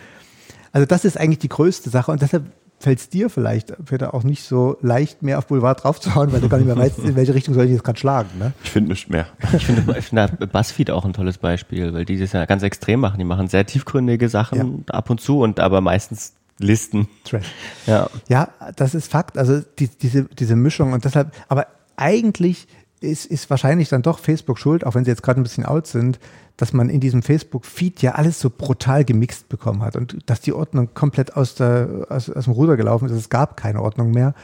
[0.71, 2.45] Also das ist eigentlich die größte Sache und deshalb
[2.79, 6.49] fällt es dir vielleicht, Peter, auch nicht so leicht mehr auf Boulevard draufzuhauen, weil du
[6.49, 8.29] gar nicht mehr weißt, in welche Richtung soll ich jetzt gerade schlagen.
[8.39, 8.53] Ne?
[8.63, 9.27] Ich finde nicht mehr.
[9.53, 13.01] Ich finde ich find BuzzFeed auch ein tolles Beispiel, weil die das ja ganz extrem
[13.01, 13.19] machen.
[13.19, 14.95] Die machen sehr tiefgründige Sachen ja.
[14.95, 17.09] ab und zu und aber meistens Listen.
[17.25, 17.47] Trash.
[17.87, 18.09] Ja.
[18.29, 19.37] ja, das ist Fakt.
[19.37, 22.67] Also die, diese, diese Mischung und deshalb, aber eigentlich
[23.03, 25.87] ist, ist wahrscheinlich dann doch Facebook schuld, auch wenn sie jetzt gerade ein bisschen out
[25.87, 26.19] sind,
[26.57, 30.53] dass man in diesem Facebook-Feed ja alles so brutal gemixt bekommen hat und dass die
[30.53, 33.13] Ordnung komplett aus, der, aus, aus dem Ruder gelaufen ist.
[33.13, 34.35] Es gab keine Ordnung mehr.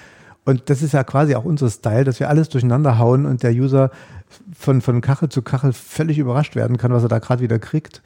[0.44, 3.52] Und das ist ja quasi auch unser Style, dass wir alles durcheinander hauen und der
[3.52, 3.90] User
[4.58, 8.02] von, von Kachel zu Kachel völlig überrascht werden kann, was er da gerade wieder kriegt.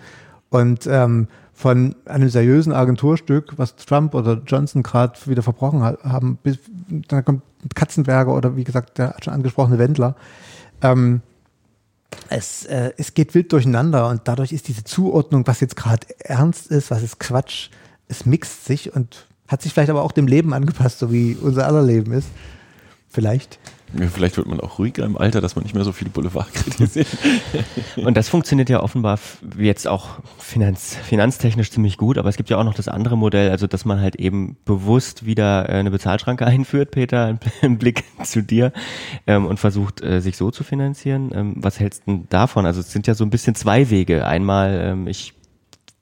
[0.51, 1.29] Und ähm,
[1.63, 7.43] von einem seriösen Agenturstück, was Trump oder Johnson gerade wieder verbrochen haben, bis dann kommt
[7.77, 10.17] Katzenberger oder wie gesagt der schon angesprochene Wendler.
[10.83, 11.23] Ähm,
[12.29, 16.67] es, äh, es geht wild durcheinander und dadurch ist diese Zuordnung, was jetzt gerade ernst
[16.67, 17.71] ist, was ist Quatsch,
[18.09, 21.65] es mixt sich und hat sich vielleicht aber auch dem Leben angepasst, so wie unser
[21.69, 22.29] aller Leben ist.
[23.09, 23.61] Vielleicht.
[23.99, 26.53] Ja, vielleicht wird man auch ruhiger im Alter, dass man nicht mehr so viel Boulevard
[26.55, 27.07] kritisiert.
[27.97, 29.19] Und das funktioniert ja offenbar
[29.59, 33.51] jetzt auch finanz, finanztechnisch ziemlich gut, aber es gibt ja auch noch das andere Modell,
[33.51, 38.43] also dass man halt eben bewusst wieder äh, eine Bezahlschranke einführt, Peter, im Blick zu
[38.43, 38.73] dir,
[39.27, 41.31] ähm, und versucht, äh, sich so zu finanzieren.
[41.35, 42.67] Ähm, was hältst du davon?
[42.67, 44.27] Also es sind ja so ein bisschen zwei Wege.
[44.27, 45.35] Einmal, ähm, ich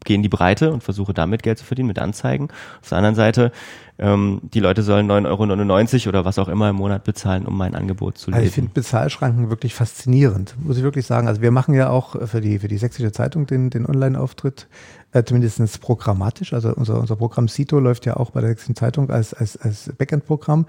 [0.05, 2.49] gehe in die Breite und versuche damit Geld zu verdienen mit Anzeigen.
[2.81, 3.53] Auf der anderen Seite,
[3.99, 7.75] ähm, die Leute sollen 9,99 Euro oder was auch immer im Monat bezahlen, um mein
[7.75, 8.39] Angebot zu lesen.
[8.39, 11.29] Also ich finde Bezahlschranken wirklich faszinierend, muss ich wirklich sagen.
[11.29, 14.69] Also wir machen ja auch für die, für die Sächsische Zeitung den, den Online-Auftritt,
[15.13, 16.55] äh, zumindest programmatisch.
[16.55, 19.93] Also unser, unser Programm Cito läuft ja auch bei der Sächsischen Zeitung als, als, als
[19.99, 20.67] Backend-Programm.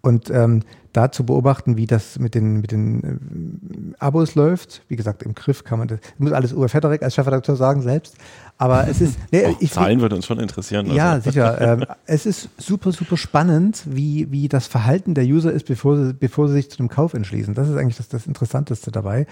[0.00, 0.62] Und ähm,
[0.92, 5.34] da zu beobachten, wie das mit den, mit den äh, Abos läuft, wie gesagt, im
[5.34, 8.16] Griff kann man das, muss alles Uwe Federick als Chefredakteur sagen selbst,
[8.58, 9.16] aber es ist...
[9.30, 10.86] Nee, oh, ich, Zahlen würde uns schon interessieren.
[10.86, 10.96] Also.
[10.96, 11.60] Ja, sicher.
[11.60, 16.12] ähm, es ist super, super spannend, wie, wie das Verhalten der User ist, bevor sie,
[16.12, 17.54] bevor sie sich zu einem Kauf entschließen.
[17.54, 19.26] Das ist eigentlich das, das Interessanteste dabei.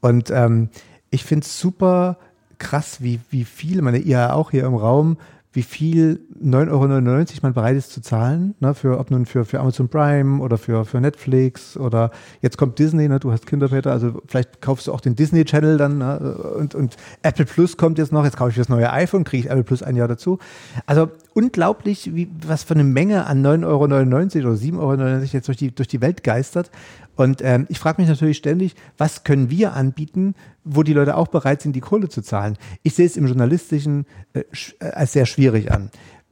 [0.00, 0.70] Und ähm,
[1.10, 2.18] ich finde es super
[2.58, 5.18] krass, wie, wie viel, meine ihr auch hier im Raum,
[5.54, 9.60] wie viel 9,99 Euro man bereit ist zu zahlen, ne, für, ob nun für, für
[9.60, 12.10] Amazon Prime oder für, für Netflix oder
[12.42, 15.44] jetzt kommt Disney, ne, du hast Kinder, Peter, also vielleicht kaufst du auch den Disney
[15.44, 16.18] Channel dann ne,
[16.58, 19.50] und, und Apple Plus kommt jetzt noch, jetzt kaufe ich das neue iPhone, kriege ich
[19.50, 20.38] Apple Plus ein Jahr dazu.
[20.86, 25.56] Also unglaublich, wie, was für eine Menge an 9,99 Euro oder 7,99 Euro jetzt durch
[25.58, 26.70] die, durch die Welt geistert.
[27.16, 31.28] Und ähm, ich frage mich natürlich ständig, was können wir anbieten, wo die Leute auch
[31.28, 32.56] bereit sind, die Kohle zu zahlen.
[32.82, 34.40] Ich sehe es im Journalistischen äh,
[34.80, 35.90] äh als sehr schwierig an.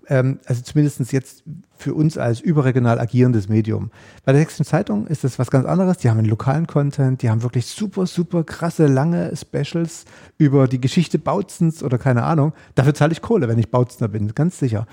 [0.09, 1.45] Ähm, also zumindest jetzt
[1.77, 3.91] für uns als überregional agierendes Medium.
[4.25, 5.99] Bei der Sächsischen Zeitung ist das was ganz anderes.
[5.99, 10.05] Die haben einen lokalen Content, die haben wirklich super, super krasse, lange Specials
[10.39, 12.53] über die Geschichte Bautzens oder keine Ahnung.
[12.75, 14.87] Dafür zahle ich Kohle, wenn ich Bautzner bin, ganz sicher.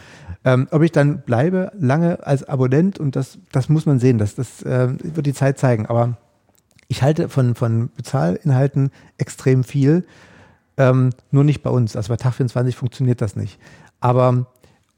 [0.43, 4.35] Ähm, ob ich dann bleibe lange als Abonnent und das, das muss man sehen, das,
[4.35, 5.85] das äh, wird die Zeit zeigen.
[5.85, 6.17] Aber
[6.87, 10.05] ich halte von, von Bezahlinhalten extrem viel,
[10.77, 11.95] ähm, nur nicht bei uns.
[11.95, 13.59] Also bei Tag 24 funktioniert das nicht.
[13.99, 14.47] Aber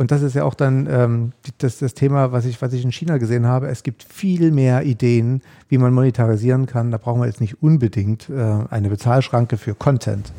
[0.02, 2.92] und das ist ja auch dann ähm, das, das Thema, was ich, was ich in
[2.92, 3.68] China gesehen habe.
[3.68, 6.90] Es gibt viel mehr Ideen, wie man monetarisieren kann.
[6.90, 10.34] Da brauchen wir jetzt nicht unbedingt äh, eine Bezahlschranke für Content.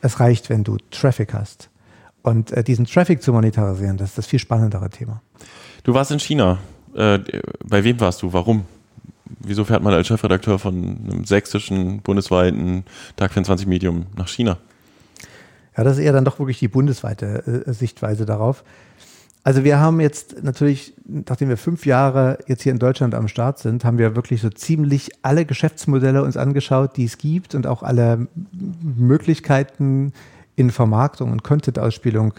[0.00, 1.70] Es reicht, wenn du Traffic hast.
[2.22, 5.22] Und äh, diesen Traffic zu monetarisieren, das ist das viel spannendere Thema.
[5.84, 6.58] Du warst in China.
[6.92, 7.20] Äh,
[7.64, 8.32] bei wem warst du?
[8.32, 8.64] Warum?
[9.38, 12.82] Wieso fährt man als Chefredakteur von einem sächsischen, bundesweiten
[13.14, 14.58] Tag 24 Medium nach China?
[15.76, 18.64] Ja, das ist eher dann doch wirklich die bundesweite äh, Sichtweise darauf.
[19.44, 23.58] Also wir haben jetzt natürlich, nachdem wir fünf Jahre jetzt hier in Deutschland am Start
[23.58, 27.82] sind, haben wir wirklich so ziemlich alle Geschäftsmodelle uns angeschaut, die es gibt und auch
[27.82, 28.28] alle
[28.82, 30.12] Möglichkeiten
[30.54, 32.34] in Vermarktung und Content-Ausspielung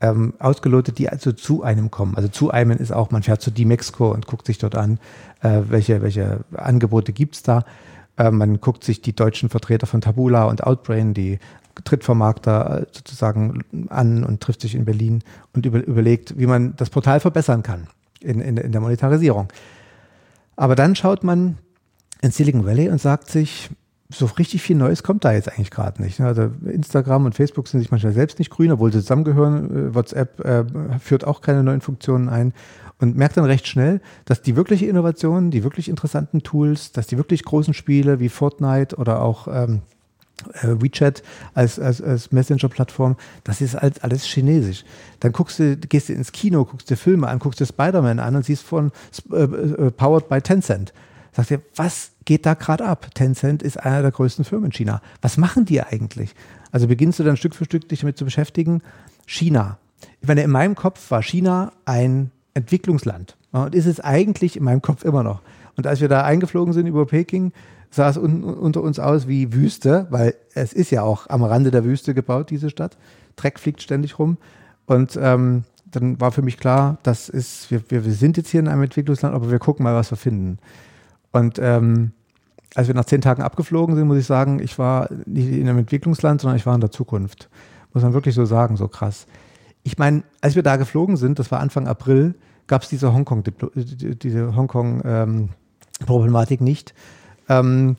[0.00, 2.16] ähm, ausgelotet, die also zu einem kommen.
[2.16, 4.98] Also zu einem ist auch, man fährt zu D-Mexico und guckt sich dort an,
[5.42, 7.64] äh, welche, welche Angebote gibt's da.
[8.16, 11.38] Äh, man guckt sich die deutschen Vertreter von Tabula und Outbrain, die
[11.88, 15.22] Trittvermarkter äh, sozusagen an und trifft sich in Berlin
[15.54, 17.88] und über, überlegt, wie man das Portal verbessern kann
[18.20, 19.48] in, in, in der Monetarisierung.
[20.56, 21.58] Aber dann schaut man
[22.20, 23.70] in Silicon Valley und sagt sich,
[24.10, 26.20] so richtig viel Neues kommt da jetzt eigentlich gerade nicht.
[26.20, 29.90] Also Instagram und Facebook sind sich manchmal selbst nicht grün, obwohl sie zusammengehören.
[29.90, 30.64] Äh, WhatsApp äh,
[30.98, 32.54] führt auch keine neuen Funktionen ein
[33.00, 37.16] und merkt dann recht schnell, dass die wirkliche Innovation, die wirklich interessanten Tools, dass die
[37.16, 39.97] wirklich großen Spiele wie Fortnite oder auch ähm, äh,
[40.62, 41.22] WeChat
[41.54, 44.84] als, als, als Messenger-Plattform, das ist alles, alles chinesisch.
[45.20, 48.36] Dann guckst du, gehst du ins Kino, guckst dir Filme an, guckst dir Spider-Man an
[48.36, 48.92] und siehst von
[49.32, 50.92] äh, äh, Powered by Tencent.
[51.32, 53.14] Sagst dir, was geht da gerade ab?
[53.14, 55.02] Tencent ist einer der größten Firmen in China.
[55.22, 56.34] Was machen die eigentlich?
[56.72, 58.82] Also beginnst du dann Stück für Stück dich damit zu beschäftigen.
[59.26, 59.78] China.
[60.20, 63.36] Ich meine, in meinem Kopf war China ein Entwicklungsland.
[63.52, 65.40] Und ist es eigentlich in meinem Kopf immer noch.
[65.76, 67.52] Und als wir da eingeflogen sind über Peking,
[67.90, 71.70] sah es un unter uns aus wie Wüste, weil es ist ja auch am Rande
[71.70, 72.96] der Wüste gebaut, diese Stadt.
[73.36, 74.38] Dreck fliegt ständig rum.
[74.86, 78.68] Und ähm, dann war für mich klar, das ist, wir, wir, sind jetzt hier in
[78.68, 80.58] einem Entwicklungsland, aber wir gucken mal, was wir finden.
[81.32, 82.12] Und ähm,
[82.74, 85.78] als wir nach zehn Tagen abgeflogen sind, muss ich sagen, ich war nicht in einem
[85.78, 87.48] Entwicklungsland, sondern ich war in der Zukunft.
[87.94, 89.26] Muss man wirklich so sagen, so krass.
[89.82, 92.34] Ich meine, als wir da geflogen sind, das war Anfang April,
[92.66, 96.92] gab es diese Hongkong, diese Hongkong-Problematik ähm, nicht.
[97.48, 97.96] Ähm,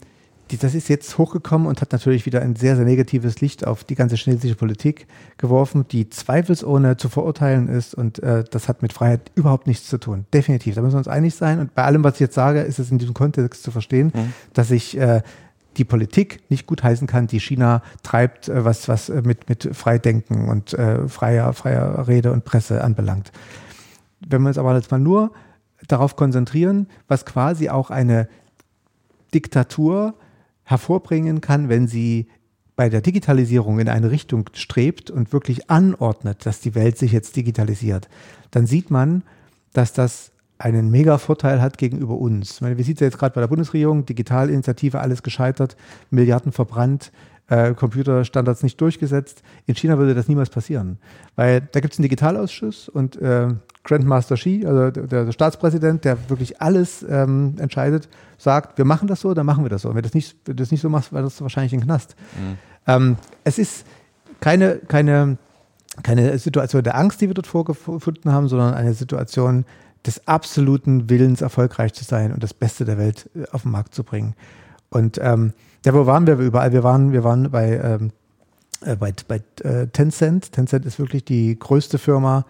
[0.51, 3.83] die, das ist jetzt hochgekommen und hat natürlich wieder ein sehr, sehr negatives Licht auf
[3.83, 5.05] die ganze chinesische Politik
[5.37, 9.99] geworfen, die zweifelsohne zu verurteilen ist und äh, das hat mit Freiheit überhaupt nichts zu
[9.99, 10.25] tun.
[10.33, 12.79] Definitiv, da müssen wir uns einig sein und bei allem, was ich jetzt sage, ist
[12.79, 14.33] es in diesem Kontext zu verstehen, mhm.
[14.53, 15.21] dass ich äh,
[15.77, 19.69] die Politik nicht gut heißen kann, die China treibt, äh, was, was äh, mit, mit
[19.75, 23.31] Freidenken und äh, freier, freier Rede und Presse anbelangt.
[24.19, 25.31] Wenn wir uns aber jetzt mal nur
[25.87, 28.27] darauf konzentrieren, was quasi auch eine
[29.33, 30.15] Diktatur
[30.63, 32.27] hervorbringen kann, wenn sie
[32.75, 37.35] bei der Digitalisierung in eine Richtung strebt und wirklich anordnet, dass die Welt sich jetzt
[37.35, 38.07] digitalisiert,
[38.51, 39.23] dann sieht man,
[39.73, 42.55] dass das einen mega Vorteil hat gegenüber uns.
[42.55, 45.75] Ich meine, wir sehen es jetzt gerade bei der Bundesregierung, Digitalinitiative, alles gescheitert,
[46.09, 47.11] Milliarden verbrannt,
[47.47, 49.41] äh, Computerstandards nicht durchgesetzt.
[49.65, 50.99] In China würde das niemals passieren,
[51.35, 53.47] weil da gibt es einen Digitalausschuss und äh,
[53.83, 59.21] Grandmaster Xi, also der, der, Staatspräsident, der wirklich alles ähm, entscheidet, sagt, wir machen das
[59.21, 59.89] so, dann machen wir das so.
[59.89, 61.85] Und wenn du das nicht, wenn das nicht so machst, war das wahrscheinlich in den
[61.85, 62.15] Knast.
[62.35, 62.57] Mhm.
[62.87, 63.85] Ähm, es ist
[64.41, 65.37] keine, keine,
[66.03, 69.65] keine Situation der Angst, die wir dort vorgefunden haben, sondern eine Situation
[70.05, 73.93] des absoluten Willens, erfolgreich zu sein und das Beste der Welt äh, auf den Markt
[73.93, 74.35] zu bringen.
[74.89, 75.53] Und ähm,
[75.85, 76.71] ja, wo waren wir überall?
[76.73, 78.11] Wir waren, wir waren bei, ähm,
[78.81, 80.51] äh, bei, bei äh, Tencent.
[80.51, 82.45] Tencent ist wirklich die größte Firma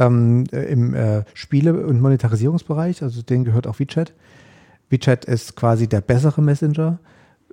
[0.00, 3.02] ähm, äh, im äh, Spiele- und Monetarisierungsbereich.
[3.02, 4.12] Also denen gehört auch WeChat.
[4.88, 6.98] WeChat ist quasi der bessere Messenger.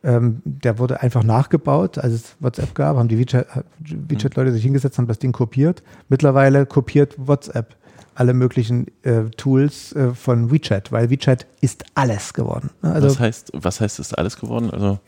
[0.04, 5.08] Ähm, der wurde einfach nachgebaut, als es WhatsApp gab, haben die WeChat-Leute sich hingesetzt, haben
[5.08, 5.84] das Ding kopiert.
[6.08, 7.76] Mittlerweile kopiert WhatsApp
[8.14, 12.72] alle möglichen äh, Tools äh, von WeChat, weil WeChat ist alles geworden.
[12.82, 12.94] Ne?
[12.94, 14.72] Also, was heißt, was heißt ist alles geworden?
[14.72, 15.00] Also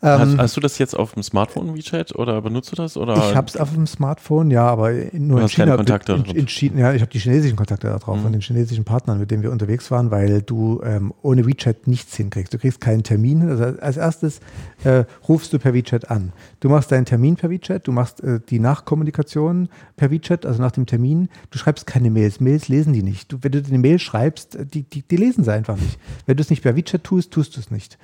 [0.00, 2.96] hast, hast, du das jetzt auf dem Smartphone WeChat oder benutzt du das?
[2.96, 3.16] Oder?
[3.16, 5.76] Ich habe es auf dem Smartphone, ja, aber nur in China.
[5.76, 8.22] Kontakte in, in China, ja, ich habe die chinesischen Kontakte da drauf mhm.
[8.22, 12.16] von den chinesischen Partnern, mit denen wir unterwegs waren, weil du ähm, ohne WeChat nichts
[12.16, 12.54] hinkriegst.
[12.54, 13.48] Du kriegst keinen Termin.
[13.48, 14.40] Also als erstes
[14.84, 16.32] äh, rufst du per WeChat an.
[16.60, 20.72] Du machst deinen Termin per WeChat, du machst äh, die Nachkommunikation per WeChat, also nach
[20.72, 21.28] dem Termin.
[21.50, 22.40] Du schreibst keine Mails.
[22.40, 23.32] Mails lesen die nicht.
[23.32, 25.98] Du, wenn du eine Mail schreibst, die, die, die lesen sie einfach nicht.
[26.26, 27.98] Wenn du es nicht per WeChat tust, tust du es nicht.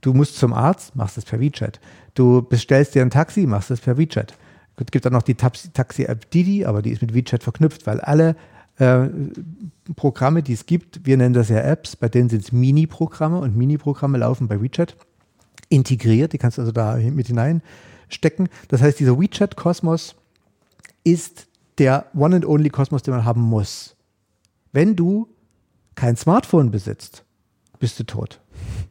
[0.00, 1.80] Du musst zum Arzt, machst es per WeChat.
[2.14, 4.34] Du bestellst dir ein Taxi, machst es per WeChat.
[4.76, 8.36] Es gibt dann noch die Taxi-App Didi, aber die ist mit WeChat verknüpft, weil alle
[8.76, 9.08] äh,
[9.96, 13.56] Programme, die es gibt, wir nennen das ja Apps, bei denen sind es Mini-Programme und
[13.56, 14.96] Mini-Programme laufen bei WeChat
[15.68, 18.48] integriert, die kannst du also da mit hineinstecken.
[18.68, 20.14] Das heißt, dieser WeChat-Kosmos
[21.02, 23.96] ist der One and Only Kosmos, den man haben muss.
[24.72, 25.28] Wenn du
[25.94, 27.24] kein Smartphone besitzt,
[27.80, 28.40] bist du tot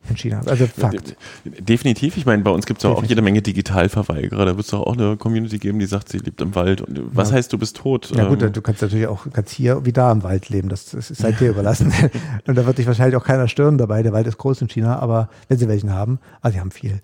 [0.10, 0.41] in China.
[0.46, 1.15] Also Fakt.
[1.46, 2.17] Definitiv.
[2.17, 4.46] Ich meine, bei uns gibt es auch jede Menge Digitalverweigerer.
[4.46, 6.82] Da wird es auch eine Community geben, die sagt, sie lebt im Wald.
[6.82, 7.36] Und was ja.
[7.36, 8.12] heißt, du bist tot?
[8.15, 10.70] Ja gut, ähm, du kannst natürlich auch ganz hier wie da im Wald leben.
[10.70, 11.93] Das, das ist halt dir überlassen.
[12.48, 14.04] und da wird dich wahrscheinlich auch keiner stören dabei.
[14.04, 17.02] Der Wald ist groß in China, aber wenn sie welchen haben, also sie haben viel.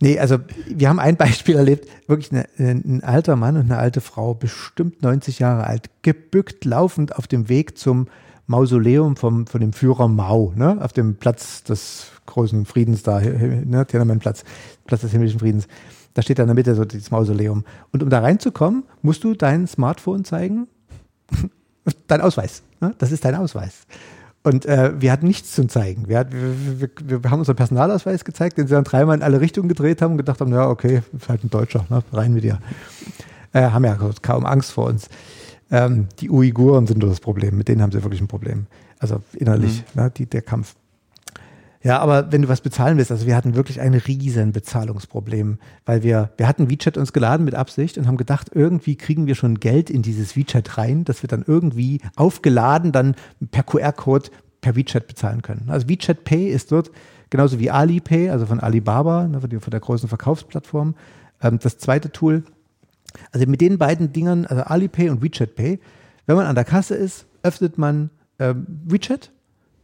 [0.00, 4.00] Nee, also wir haben ein Beispiel erlebt, wirklich eine, ein alter Mann und eine alte
[4.00, 8.06] Frau, bestimmt 90 Jahre alt, gebückt laufend auf dem Weg zum
[8.50, 13.86] Mausoleum vom, von dem Führer Mao, ne, auf dem Platz des großen Friedens da, ne,
[13.86, 14.44] Tiananmen-Platz,
[14.86, 15.66] Platz des himmlischen Friedens.
[16.14, 17.64] Da steht da in der Mitte so dieses Mausoleum.
[17.92, 20.66] Und um da reinzukommen, musst du dein Smartphone zeigen,
[22.06, 22.62] dein Ausweis.
[22.80, 22.94] Ne?
[22.98, 23.86] Das ist dein Ausweis.
[24.42, 26.08] Und äh, wir hatten nichts zum Zeigen.
[26.08, 29.40] Wir, hat, wir, wir, wir, haben unseren Personalausweis gezeigt, den sie dann dreimal in alle
[29.40, 32.02] Richtungen gedreht haben und gedacht haben, ja, okay, ist halt ein Deutscher, ne?
[32.12, 32.58] rein mit dir.
[33.52, 35.08] Äh, haben ja kaum Angst vor uns.
[35.70, 37.56] Ähm, die Uiguren sind nur das Problem.
[37.56, 38.66] Mit denen haben sie wirklich ein Problem.
[38.98, 40.02] Also innerlich, mhm.
[40.02, 40.74] ne, die, der Kampf.
[41.82, 46.02] Ja, aber wenn du was bezahlen willst, also wir hatten wirklich ein riesen Bezahlungsproblem, weil
[46.02, 49.60] wir, wir hatten WeChat uns geladen mit Absicht und haben gedacht, irgendwie kriegen wir schon
[49.60, 53.14] Geld in dieses WeChat rein, dass wir dann irgendwie aufgeladen dann
[53.50, 55.66] per QR-Code per WeChat bezahlen können.
[55.68, 56.90] Also WeChat Pay ist dort
[57.30, 60.94] genauso wie Alipay, also von Alibaba, ne, von der großen Verkaufsplattform.
[61.40, 62.44] Ähm, das zweite Tool,
[63.32, 65.80] also mit den beiden Dingern, also Alipay und WeChat Pay,
[66.26, 69.30] wenn man an der Kasse ist, öffnet man äh, WeChat,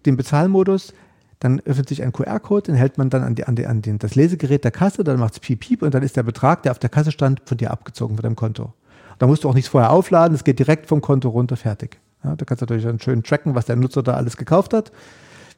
[0.04, 0.92] den Bezahlmodus,
[1.40, 3.98] dann öffnet sich ein QR-Code, den hält man dann an, die, an, die, an den,
[3.98, 6.72] das Lesegerät der Kasse, dann macht es piep, piep und dann ist der Betrag, der
[6.72, 8.72] auf der Kasse stand, von dir abgezogen von deinem Konto.
[9.18, 11.98] Da musst du auch nichts vorher aufladen, es geht direkt vom Konto runter, fertig.
[12.24, 14.92] Ja, da kannst du natürlich dann schön tracken, was der Nutzer da alles gekauft hat.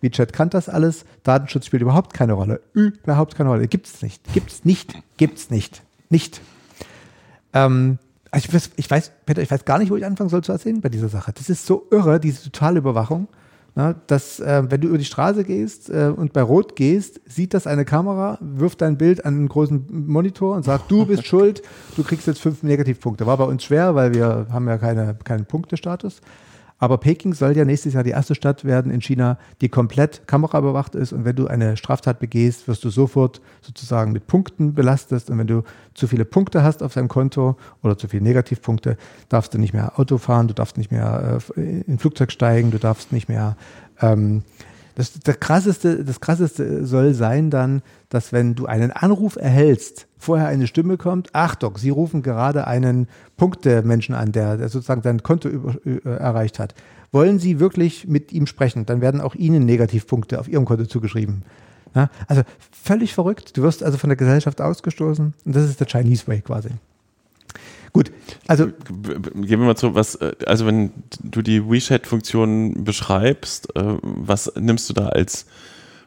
[0.01, 1.05] WeChat kann das alles.
[1.25, 2.61] Datenschutz spielt überhaupt keine Rolle.
[2.73, 3.67] Überhaupt keine Rolle.
[3.67, 4.33] Gibt es nicht.
[4.33, 4.95] Gibt es nicht.
[5.17, 5.83] Gibt es nicht.
[6.09, 6.41] Nicht.
[7.53, 7.99] Ähm,
[8.35, 10.81] ich, weiß, ich weiß, Peter, ich weiß gar nicht, wo ich anfangen soll zu erzählen
[10.81, 11.33] bei dieser Sache.
[11.33, 13.29] Das ist so irre, diese totale Überwachung.
[13.79, 17.55] Na, dass, äh, wenn du über die Straße gehst äh, und bei Rot gehst, sieht
[17.55, 21.63] das eine Kamera, wirft dein Bild an einen großen Monitor und sagt, du bist schuld,
[21.95, 23.25] du kriegst jetzt fünf Negativpunkte.
[23.25, 26.21] War bei uns schwer, weil wir haben ja keine, keinen Punktestatus.
[26.79, 30.95] Aber Peking soll ja nächstes Jahr die erste Stadt werden in China, die komplett kameraüberwacht
[30.95, 31.13] ist.
[31.13, 35.29] Und wenn du eine Straftat begehst, wirst du sofort sozusagen mit Punkten belastet.
[35.29, 35.65] Und wenn du
[35.95, 38.97] zu viele Punkte hast auf deinem Konto oder zu viele Negativpunkte,
[39.29, 42.79] darfst du nicht mehr Auto fahren, du darfst nicht mehr äh, in Flugzeug steigen, du
[42.79, 43.57] darfst nicht mehr
[44.01, 44.43] ähm,
[44.99, 50.49] das, das, krasseste, das krasseste soll sein dann, dass wenn du einen Anruf erhältst, vorher
[50.49, 55.49] eine Stimme kommt, Achtung, Sie rufen gerade einen Punktemenschen an, der, der sozusagen sein Konto
[55.49, 56.75] über, äh, erreicht hat.
[57.13, 58.87] Wollen Sie wirklich mit ihm sprechen?
[58.87, 61.45] Dann werden auch Ihnen Negativpunkte auf Ihrem Konto zugeschrieben.
[61.95, 62.43] Ja, also
[62.73, 63.57] völlig verrückt.
[63.57, 66.71] Du wirst also von der Gesellschaft ausgestoßen und das ist der Chinese Way quasi.
[67.93, 68.13] Gut,
[68.47, 74.53] also Gehen wir mal zu, was, äh, also wenn du die WeChat-Funktion beschreibst, äh, was
[74.57, 75.47] nimmst du da als,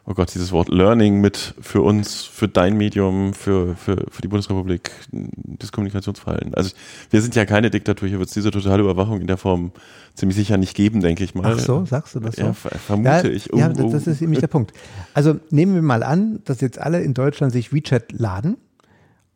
[0.06, 4.28] oh Gott, dieses Wort Learning mit für uns, für dein Medium, für, für, für die
[4.28, 6.54] Bundesrepublik, das Kommunikationsverhalten?
[6.54, 6.70] Also
[7.10, 9.72] wir sind ja keine Diktatur, hier wird es diese totale Überwachung in der Form
[10.14, 11.54] ziemlich sicher nicht geben, denke ich mal.
[11.56, 12.42] Ach so, sagst du das so?
[12.42, 13.52] Ja, ver- vermute ja, ich.
[13.52, 14.72] Oh, ja, das, das ist nämlich der Punkt.
[15.14, 18.56] Also nehmen wir mal an, dass jetzt alle in Deutschland sich WeChat laden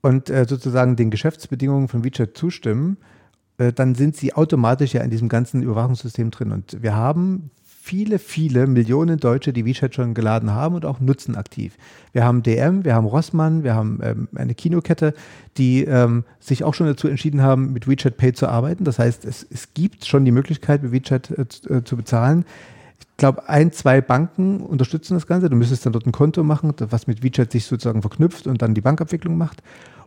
[0.06, 2.96] und äh, sozusagen den Geschäftsbedingungen von WeChat zustimmen,
[3.58, 6.52] äh, dann sind sie automatisch ja in diesem ganzen Überwachungssystem drin.
[6.52, 11.34] Und wir haben viele, viele Millionen Deutsche, die WeChat schon geladen haben und auch nutzen
[11.34, 11.76] aktiv.
[12.12, 15.12] Wir haben DM, wir haben Rossmann, wir haben ähm, eine Kinokette,
[15.56, 18.84] die ähm, sich auch schon dazu entschieden haben, mit WeChat Pay zu arbeiten.
[18.84, 22.44] Das heißt, es, es gibt schon die Möglichkeit, mit WeChat äh, zu, äh, zu bezahlen.
[22.98, 25.50] Ich glaube, ein, zwei Banken unterstützen das Ganze.
[25.50, 28.74] Du müsstest dann dort ein Konto machen, was mit WeChat sich sozusagen verknüpft und dann
[28.74, 29.62] die Bankabwicklung macht.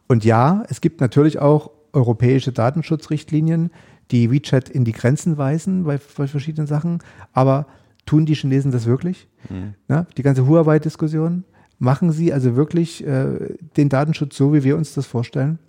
[0.09, 3.71] Und ja, es gibt natürlich auch europäische Datenschutzrichtlinien,
[4.11, 6.99] die WeChat in die Grenzen weisen bei, bei verschiedenen Sachen.
[7.31, 7.67] Aber
[8.07, 9.27] tun die Chinesen das wirklich?
[9.87, 11.43] Ja, die ganze Huawei-Diskussion.
[11.77, 15.59] Machen sie also wirklich äh, den Datenschutz so, wie wir uns das vorstellen?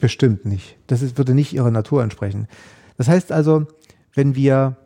[0.00, 0.78] Bestimmt nicht.
[0.86, 2.46] Das ist, würde nicht ihrer Natur entsprechen.
[2.96, 3.66] Das heißt also,
[4.14, 4.76] wenn wir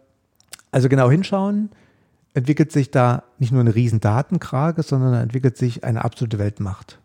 [0.70, 1.68] also genau hinschauen,
[2.32, 6.98] entwickelt sich da nicht nur eine riesen Datenkrage, sondern da entwickelt sich eine absolute Weltmacht.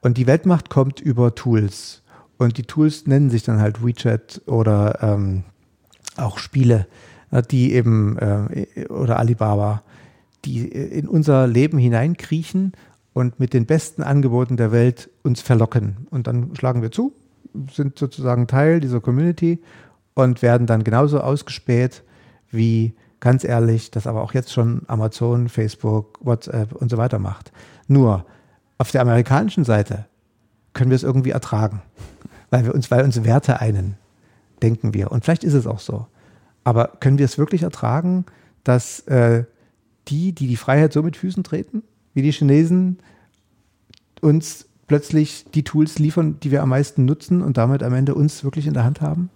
[0.00, 2.02] Und die Weltmacht kommt über Tools.
[2.38, 5.44] Und die Tools nennen sich dann halt WeChat oder ähm,
[6.16, 6.86] auch Spiele,
[7.30, 9.82] äh, die eben, äh, oder Alibaba,
[10.44, 12.72] die in unser Leben hineinkriechen
[13.12, 16.06] und mit den besten Angeboten der Welt uns verlocken.
[16.10, 17.12] Und dann schlagen wir zu,
[17.72, 19.60] sind sozusagen Teil dieser Community
[20.14, 22.02] und werden dann genauso ausgespäht
[22.50, 27.50] wie ganz ehrlich, das aber auch jetzt schon Amazon, Facebook, WhatsApp und so weiter macht.
[27.88, 28.24] Nur
[28.78, 30.06] auf der amerikanischen Seite
[30.72, 31.82] können wir es irgendwie ertragen,
[32.50, 33.96] weil wir uns, weil uns Werte einen,
[34.62, 35.10] denken wir.
[35.10, 36.06] Und vielleicht ist es auch so.
[36.64, 38.26] Aber können wir es wirklich ertragen,
[38.64, 39.44] dass äh,
[40.08, 41.82] die, die die Freiheit so mit Füßen treten,
[42.14, 42.98] wie die Chinesen,
[44.20, 48.44] uns plötzlich die Tools liefern, die wir am meisten nutzen und damit am Ende uns
[48.44, 49.30] wirklich in der Hand haben?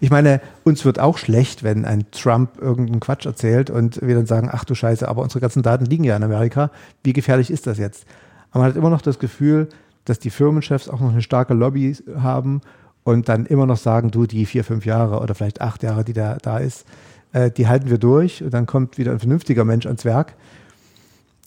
[0.00, 4.26] Ich meine, uns wird auch schlecht, wenn ein Trump irgendeinen Quatsch erzählt und wir dann
[4.26, 6.70] sagen, ach du Scheiße, aber unsere ganzen Daten liegen ja in Amerika.
[7.02, 8.04] Wie gefährlich ist das jetzt?
[8.50, 9.68] Aber man hat immer noch das Gefühl,
[10.04, 12.60] dass die Firmenchefs auch noch eine starke Lobby haben
[13.04, 16.12] und dann immer noch sagen, du, die vier, fünf Jahre oder vielleicht acht Jahre, die
[16.12, 16.84] da, da ist,
[17.32, 20.34] äh, die halten wir durch und dann kommt wieder ein vernünftiger Mensch ans Werk.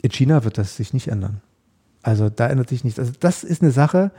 [0.02, 1.42] In China wird das sich nicht ändern.
[2.02, 3.00] Also da ändert sich nichts.
[3.00, 4.12] Also das ist eine Sache,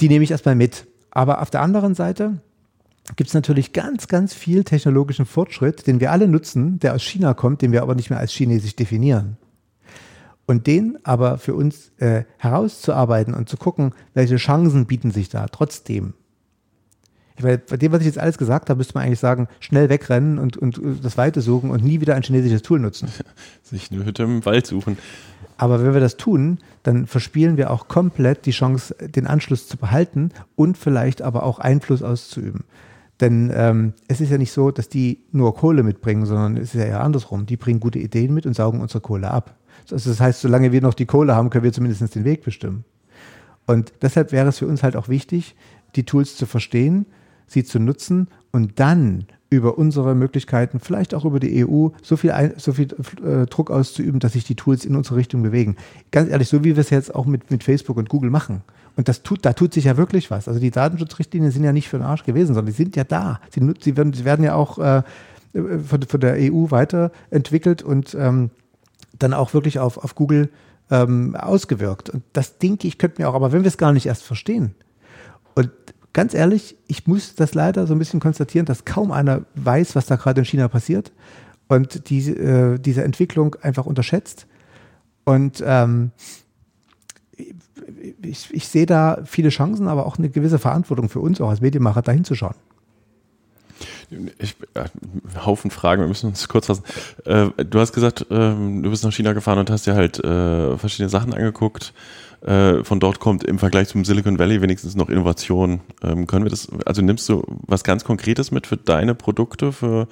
[0.00, 0.86] die nehme ich erstmal mit.
[1.10, 2.40] Aber auf der anderen Seite
[3.14, 7.34] gibt es natürlich ganz, ganz viel technologischen Fortschritt, den wir alle nutzen, der aus China
[7.34, 9.36] kommt, den wir aber nicht mehr als chinesisch definieren.
[10.46, 15.46] Und den aber für uns äh, herauszuarbeiten und zu gucken, welche Chancen bieten sich da
[15.48, 16.14] trotzdem.
[17.36, 19.88] Ich meine, bei dem, was ich jetzt alles gesagt habe, müsste man eigentlich sagen, schnell
[19.88, 23.08] wegrennen und, und äh, das Weite suchen und nie wieder ein chinesisches Tool nutzen.
[23.62, 24.96] Sich eine Hütte im Wald suchen.
[25.58, 29.76] Aber wenn wir das tun, dann verspielen wir auch komplett die Chance, den Anschluss zu
[29.76, 32.64] behalten und vielleicht aber auch Einfluss auszuüben.
[33.20, 36.80] Denn ähm, es ist ja nicht so, dass die nur Kohle mitbringen, sondern es ist
[36.80, 37.46] ja eher andersrum.
[37.46, 39.56] Die bringen gute Ideen mit und saugen unsere Kohle ab.
[39.92, 42.84] Also das heißt, solange wir noch die Kohle haben, können wir zumindest den Weg bestimmen.
[43.66, 45.56] Und deshalb wäre es für uns halt auch wichtig,
[45.96, 47.06] die Tools zu verstehen,
[47.46, 52.54] sie zu nutzen und dann über unsere Möglichkeiten, vielleicht auch über die EU, so viel,
[52.56, 52.88] so viel
[53.24, 55.76] äh, Druck auszuüben, dass sich die Tools in unsere Richtung bewegen.
[56.10, 58.62] Ganz ehrlich, so wie wir es jetzt auch mit, mit Facebook und Google machen.
[58.96, 60.48] Und das tut, da tut sich ja wirklich was.
[60.48, 63.40] Also die Datenschutzrichtlinien sind ja nicht für den Arsch gewesen, sondern die sind ja da.
[63.50, 65.02] Sie, sie, werden, sie werden ja auch äh,
[65.52, 68.50] von, von der EU weiterentwickelt und ähm,
[69.18, 70.50] dann auch wirklich auf, auf Google
[70.90, 72.10] ähm, ausgewirkt.
[72.10, 74.74] Und das denke ich, könnten wir auch, aber wenn wir es gar nicht erst verstehen.
[75.54, 75.70] Und
[76.12, 80.06] ganz ehrlich, ich muss das leider so ein bisschen konstatieren, dass kaum einer weiß, was
[80.06, 81.12] da gerade in China passiert
[81.68, 84.46] und die, äh, diese Entwicklung einfach unterschätzt.
[85.24, 86.12] Und ähm,
[88.22, 91.60] ich, ich sehe da viele Chancen, aber auch eine gewisse Verantwortung für uns, auch als
[91.60, 92.54] Medienmacher, da hinzuschauen.
[94.38, 94.84] Ich, äh,
[95.44, 96.84] Haufen Fragen, wir müssen uns kurz fassen.
[97.24, 100.76] Äh, du hast gesagt, ähm, du bist nach China gefahren und hast dir halt äh,
[100.76, 101.92] verschiedene Sachen angeguckt.
[102.42, 105.80] Von dort kommt im Vergleich zum Silicon Valley wenigstens noch Innovation.
[106.04, 110.06] Ähm, können wir das, also nimmst du was ganz Konkretes mit für deine Produkte, für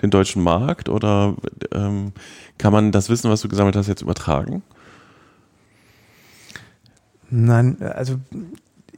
[0.00, 1.34] den deutschen Markt oder
[1.72, 2.12] ähm,
[2.58, 4.62] kann man das Wissen, was du gesammelt hast, jetzt übertragen?
[7.30, 8.20] Nein, also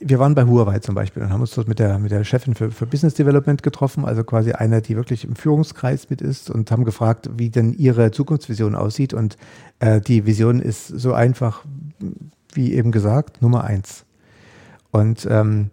[0.04, 2.54] wir waren bei Huawei zum Beispiel und haben uns dort mit der, mit der Chefin
[2.54, 6.70] für, für Business Development getroffen, also quasi einer, die wirklich im Führungskreis mit ist und
[6.70, 9.14] haben gefragt, wie denn ihre Zukunftsvision aussieht.
[9.14, 9.36] Und
[9.80, 11.64] äh, die Vision ist so einfach,
[12.52, 14.04] wie eben gesagt, Nummer eins.
[14.90, 15.70] Und ähm,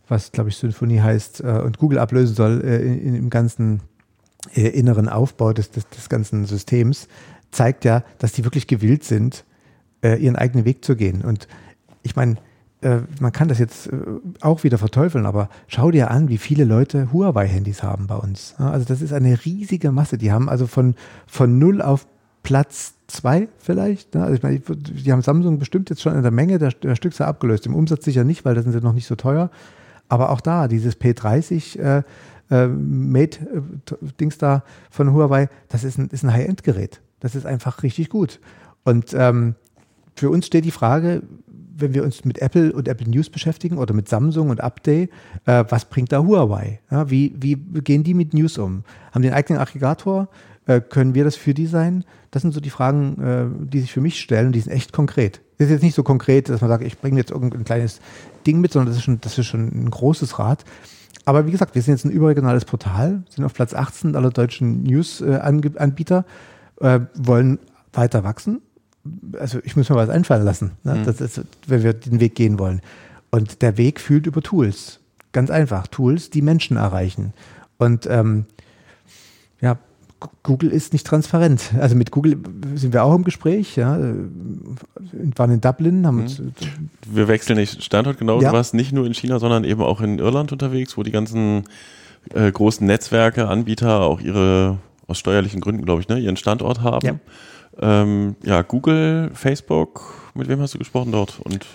[0.09, 3.81] was glaube ich Symphonie heißt äh, und Google ablösen soll äh, in, in, im ganzen
[4.55, 7.09] äh, inneren Aufbau des, des, des, ganzen Systems,
[7.51, 9.45] zeigt ja, dass die wirklich gewillt sind,
[10.03, 11.23] äh, ihren eigenen Weg zu gehen.
[11.23, 11.49] Und
[12.03, 12.37] ich meine,
[13.19, 13.89] man kann das jetzt
[14.43, 18.55] auch wieder verteufeln, aber schau dir an, wie viele Leute Huawei-Handys haben bei uns.
[18.59, 20.19] Also das ist eine riesige Masse.
[20.19, 20.95] Die haben also von,
[21.27, 22.07] von null auf
[22.47, 24.15] Platz zwei vielleicht.
[24.15, 24.23] Ne?
[24.23, 27.27] Also ich meine, die haben Samsung bestimmt jetzt schon in der Menge der, der Stückzahl
[27.27, 27.67] abgelöst.
[27.67, 29.51] Im Umsatz sicher nicht, weil da sind sie noch nicht so teuer.
[30.09, 32.03] Aber auch da, dieses P30 äh,
[32.51, 37.01] äh, Mate-Dings äh, da von Huawei, das ist ein, ist ein High-End-Gerät.
[37.21, 38.41] Das ist einfach richtig gut.
[38.85, 39.57] Und ähm,
[40.15, 41.23] für uns steht die Frage,
[41.79, 45.11] wenn wir uns mit Apple und Apple News beschäftigen oder mit Samsung und Update,
[45.45, 46.81] äh, was bringt da Huawei?
[46.91, 48.85] Ja, wie, wie gehen die mit News um?
[49.13, 50.29] Haben die einen eigenen Aggregator?
[50.67, 52.05] Äh, können wir das für die sein?
[52.31, 54.93] Das sind so die Fragen, äh, die sich für mich stellen und die sind echt
[54.93, 55.43] konkret.
[55.59, 58.01] Das ist jetzt nicht so konkret, dass man sagt, ich bringe jetzt irgendein kleines
[58.47, 60.65] Ding mit, sondern das ist schon, das ist schon ein großes Rad.
[61.25, 64.85] Aber wie gesagt, wir sind jetzt ein überregionales Portal, sind auf Platz 18 aller deutschen
[64.85, 66.25] News-Anbieter,
[66.81, 67.59] äh, wollen
[67.93, 68.61] weiter wachsen.
[69.39, 70.97] Also ich muss mir was einfallen lassen, ne?
[70.97, 71.05] mhm.
[71.05, 72.81] das ist, wenn wir den Weg gehen wollen.
[73.31, 75.01] Und der Weg führt über Tools.
[75.33, 75.87] Ganz einfach.
[75.87, 77.33] Tools, die Menschen erreichen.
[77.79, 78.47] Und ähm,
[79.61, 79.79] ja,
[80.43, 81.73] Google ist nicht transparent.
[81.79, 82.39] Also mit Google
[82.75, 83.99] sind wir auch im Gespräch, ja.
[83.99, 86.25] Wir waren in Dublin, haben.
[86.25, 86.53] Mhm.
[87.11, 88.41] Wir wechseln nicht Standort genau.
[88.41, 88.51] Ja.
[88.51, 91.65] Du warst nicht nur in China, sondern eben auch in Irland unterwegs, wo die ganzen
[92.35, 97.07] äh, großen Netzwerke, Anbieter auch ihre, aus steuerlichen Gründen, glaube ich, ne, ihren Standort haben.
[97.07, 97.17] Ja.
[97.79, 101.41] Ähm, ja, Google, Facebook, mit wem hast du gesprochen dort?
[101.41, 101.67] Und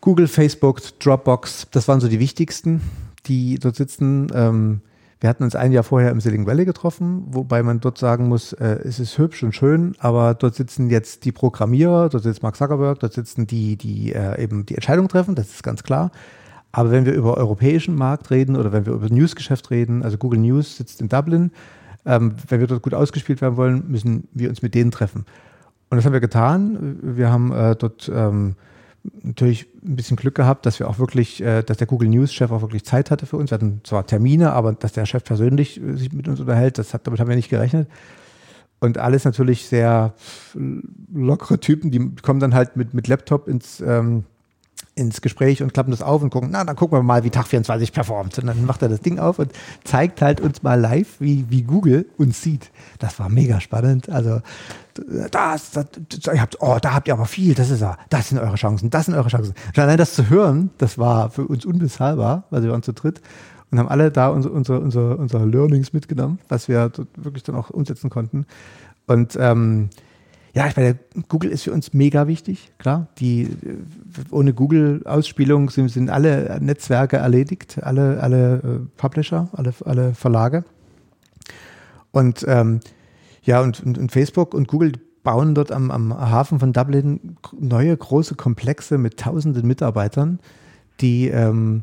[0.00, 2.82] Google, Facebook, Dropbox, das waren so die wichtigsten,
[3.26, 4.26] die dort sitzen.
[4.34, 4.80] Ähm,
[5.20, 8.52] wir hatten uns ein Jahr vorher im Silicon Valley getroffen, wobei man dort sagen muss,
[8.52, 12.56] äh, es ist hübsch und schön, aber dort sitzen jetzt die Programmierer, dort sitzt Mark
[12.56, 16.10] Zuckerberg, dort sitzen die, die äh, eben die Entscheidung treffen, das ist ganz klar.
[16.72, 20.40] Aber wenn wir über europäischen Markt reden oder wenn wir über Newsgeschäft reden, also Google
[20.40, 21.52] News sitzt in Dublin,
[22.04, 25.24] ähm, wenn wir dort gut ausgespielt werden wollen, müssen wir uns mit denen treffen.
[25.90, 26.98] Und das haben wir getan.
[27.02, 28.56] Wir haben äh, dort ähm,
[29.22, 32.50] natürlich ein bisschen Glück gehabt, dass wir auch wirklich, äh, dass der Google News Chef
[32.50, 33.50] auch wirklich Zeit hatte für uns.
[33.50, 36.94] Wir hatten zwar Termine, aber dass der Chef persönlich äh, sich mit uns unterhält, das
[36.94, 37.88] hat, damit haben wir nicht gerechnet.
[38.80, 40.14] Und alles natürlich sehr
[41.12, 44.24] lockere Typen, die kommen dann halt mit, mit Laptop ins, ähm,
[44.94, 47.48] ins Gespräch und klappen das auf und gucken, na, dann gucken wir mal, wie Tag
[47.48, 48.38] 24 performt.
[48.38, 51.62] Und dann macht er das Ding auf und zeigt halt uns mal live, wie, wie
[51.62, 52.70] Google uns sieht.
[52.98, 54.08] Das war mega spannend.
[54.08, 54.40] Also,
[55.32, 55.86] das, das,
[56.32, 58.90] ihr habt, oh, da habt ihr aber viel, das ist ja, das sind eure Chancen,
[58.90, 59.54] das sind eure Chancen.
[59.68, 63.20] Und allein das zu hören, das war für uns unbezahlbar, weil wir waren zu dritt
[63.72, 67.70] und haben alle da unsere, unsere, unsere, unsere Learnings mitgenommen, was wir wirklich dann auch
[67.70, 68.46] umsetzen konnten.
[69.06, 69.90] Und ähm,
[70.54, 70.96] ja, ich meine,
[71.28, 73.08] Google ist für uns mega wichtig, klar.
[73.18, 73.50] Die,
[74.30, 80.64] ohne Google-Ausspielung sind, sind alle Netzwerke erledigt, alle, alle äh, Publisher, alle, alle Verlage.
[82.12, 82.78] Und ähm,
[83.42, 84.92] ja, und, und, und, Facebook und Google
[85.24, 90.38] bauen dort am, am Hafen von Dublin neue große Komplexe mit tausenden Mitarbeitern,
[91.00, 91.82] die ähm,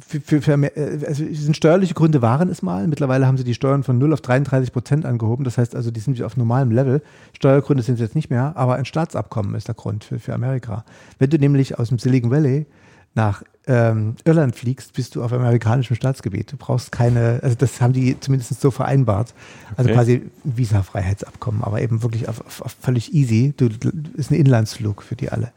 [0.00, 2.86] für, für, für äh, also sind steuerliche Gründe waren es mal.
[2.88, 5.44] Mittlerweile haben sie die Steuern von 0 auf 33 Prozent angehoben.
[5.44, 7.02] Das heißt also, die sind wieder auf normalem Level.
[7.34, 10.84] Steuergründe sind es jetzt nicht mehr, aber ein Staatsabkommen ist der Grund für, für Amerika.
[11.18, 12.66] Wenn du nämlich aus dem Silicon Valley
[13.14, 16.50] nach ähm, Irland fliegst, bist du auf amerikanischem Staatsgebiet.
[16.52, 19.34] Du brauchst keine, also das haben die zumindest so vereinbart.
[19.76, 19.96] Also okay.
[19.96, 23.52] quasi ein Visa-Freiheitsabkommen, aber eben wirklich auf, auf, auf völlig easy.
[23.56, 23.68] Du,
[24.16, 25.52] ist ein Inlandsflug für die alle.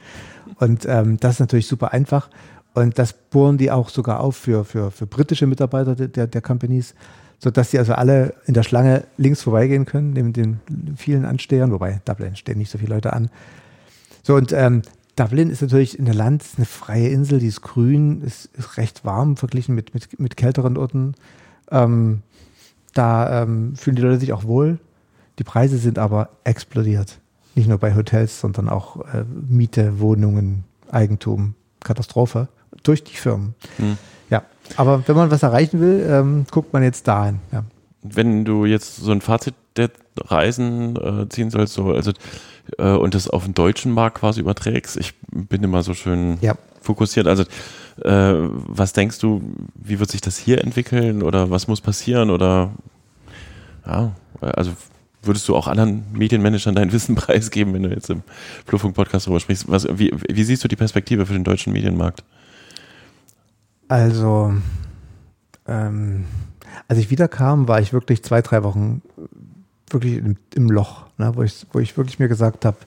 [0.60, 2.30] Und ähm, das ist natürlich super einfach.
[2.76, 6.94] Und das bohren die auch sogar auf für, für, für britische Mitarbeiter der, der Companies,
[7.40, 10.60] sodass sie also alle in der Schlange links vorbeigehen können, neben den
[10.98, 13.30] vielen Anstehern, wobei Dublin stehen nicht so viele Leute an.
[14.24, 14.82] So, und ähm,
[15.16, 19.06] Dublin ist natürlich in der Land eine freie Insel, die ist grün, ist, ist recht
[19.06, 21.16] warm verglichen mit, mit, mit kälteren Orten.
[21.72, 22.24] Ähm,
[22.94, 24.80] da ähm, fühlen die Leute sich auch wohl.
[25.40, 27.20] Die Preise sind aber explodiert.
[27.56, 32.50] Nicht nur bei Hotels, sondern auch äh, Miete, Wohnungen, Eigentum, Katastrophe
[32.88, 33.56] durch die Firmen.
[33.78, 33.98] Hm.
[34.30, 34.44] Ja,
[34.78, 37.40] aber wenn man was erreichen will, ähm, guckt man jetzt dahin.
[37.52, 37.64] Ja.
[38.02, 42.12] Wenn du jetzt so ein Fazit der Reisen äh, ziehen sollst, so, also
[42.78, 46.56] äh, und das auf den deutschen Markt quasi überträgst, ich bin immer so schön Ja.
[46.82, 47.28] fokussiert.
[47.28, 47.44] Also
[48.04, 48.34] äh,
[48.68, 49.42] was denkst du,
[49.76, 52.72] wie wird sich das hier entwickeln oder was muss passieren oder
[53.86, 54.12] ja,
[54.42, 54.72] also
[55.22, 58.22] würdest du auch anderen Medienmanagern dein Wissen preisgeben, wenn du jetzt im
[58.66, 59.70] Fluffunk-Podcast darüber sprichst?
[59.70, 62.24] Was, wie, wie siehst du die Perspektive für den deutschen Medienmarkt?
[63.88, 64.54] Also,
[65.68, 66.26] ähm,
[66.88, 69.02] als ich wiederkam, war ich wirklich zwei, drei Wochen
[69.90, 72.78] wirklich im, im Loch, ne, wo, ich, wo ich wirklich mir gesagt habe,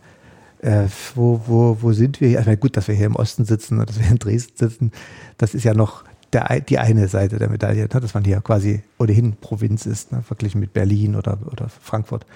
[0.60, 2.38] äh, wo, wo, wo sind wir hier?
[2.38, 4.92] Also gut, dass wir hier im Osten sitzen und dass wir in Dresden sitzen,
[5.36, 8.82] das ist ja noch der, die eine Seite der Medaille, ne, dass man hier quasi
[8.98, 12.26] ohnehin Provinz ist, ne, verglichen mit Berlin oder, oder Frankfurt.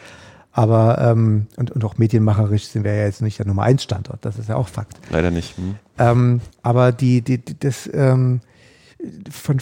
[0.55, 4.25] Aber, ähm, und, und auch medienmacherisch sind wir ja jetzt nicht der Nummer eins Standort,
[4.25, 4.99] das ist ja auch Fakt.
[5.11, 5.57] Leider nicht.
[5.57, 5.77] Hm?
[5.99, 8.41] Ähm, aber die, die, die das, ähm,
[9.31, 9.59] von,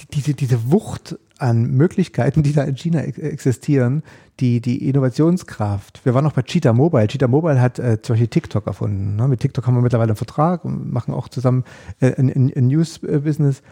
[0.00, 4.02] die, diese, diese Wucht an Möglichkeiten, die da in China ex existieren,
[4.40, 6.04] die, die Innovationskraft.
[6.04, 7.06] Wir waren noch bei Cheetah Mobile.
[7.06, 9.16] Cheetah Mobile hat äh, zum Beispiel TikTok erfunden.
[9.16, 9.28] Ne?
[9.28, 11.64] Mit TikTok haben wir mittlerweile einen Vertrag und machen auch zusammen
[12.00, 13.62] äh, ein, ein, News-Business.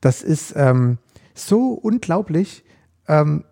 [0.00, 0.98] Das ist ähm,
[1.34, 2.64] so unglaublich.
[3.08, 3.44] Ähm,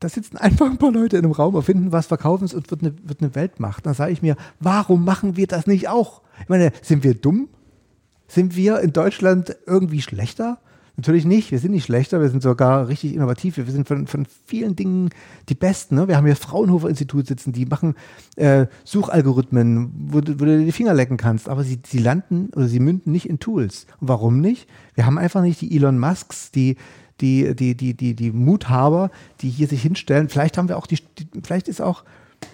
[0.00, 2.82] da sitzen einfach ein paar Leute in einem Raum, erfinden was, verkaufen es und wird
[2.82, 3.86] eine, wird eine Weltmacht.
[3.86, 6.22] Da sage ich mir, warum machen wir das nicht auch?
[6.42, 7.48] Ich meine, sind wir dumm?
[8.28, 10.58] Sind wir in Deutschland irgendwie schlechter?
[10.98, 13.58] Natürlich nicht, wir sind nicht schlechter, wir sind sogar richtig innovativ.
[13.58, 15.10] Wir sind von, von vielen Dingen
[15.50, 15.94] die Besten.
[15.96, 16.08] Ne?
[16.08, 17.94] Wir haben hier Fraunhofer Institut sitzen, die machen
[18.36, 22.48] äh, Suchalgorithmen, wo, du- wo du dir die Finger lecken kannst, aber sie, sie landen
[22.56, 23.86] oder sie münden nicht in Tools.
[24.00, 24.68] Und warum nicht?
[24.94, 26.76] Wir haben einfach nicht die Elon Musks, die
[27.22, 29.10] die, die, die, die, die Muthaber,
[29.40, 30.28] die hier sich hinstellen.
[30.28, 32.04] Vielleicht haben wir auch die, die vielleicht ist auch,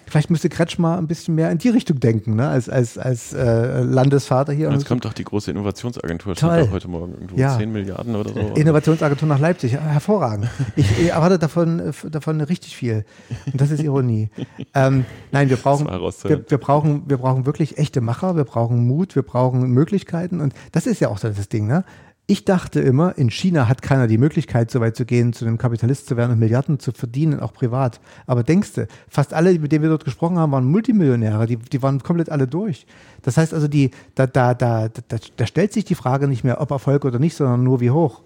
[0.06, 2.48] vielleicht müsste Kretschmer ein bisschen mehr in die Richtung denken, ne?
[2.48, 4.70] als, als, als äh, Landesvater hier.
[4.70, 6.68] Jetzt kommt doch die große Innovationsagentur, Toll.
[6.70, 7.56] heute Morgen irgendwo Ja.
[7.56, 8.40] 10 Milliarden oder so.
[8.54, 10.48] Innovationsagentur nach Leipzig, hervorragend.
[10.76, 13.04] Ich erwarte davon, äh, davon richtig viel.
[13.50, 14.30] Und das ist Ironie.
[14.74, 19.14] Ähm, nein, wir brauchen, wir, wir brauchen, wir brauchen wirklich echte Macher, wir brauchen Mut,
[19.14, 21.84] wir brauchen Möglichkeiten und das ist ja auch so das Ding, ne?
[22.32, 25.58] Ich dachte immer, in China hat keiner die Möglichkeit, so weit zu gehen, zu einem
[25.58, 28.00] Kapitalist zu werden und Milliarden zu verdienen, auch privat.
[28.26, 31.82] Aber denkst du, fast alle, mit denen wir dort gesprochen haben, waren Multimillionäre, die, die
[31.82, 32.86] waren komplett alle durch.
[33.20, 36.58] Das heißt also, die, da, da, da, da, da stellt sich die Frage nicht mehr,
[36.62, 38.22] ob Erfolg oder nicht, sondern nur wie hoch.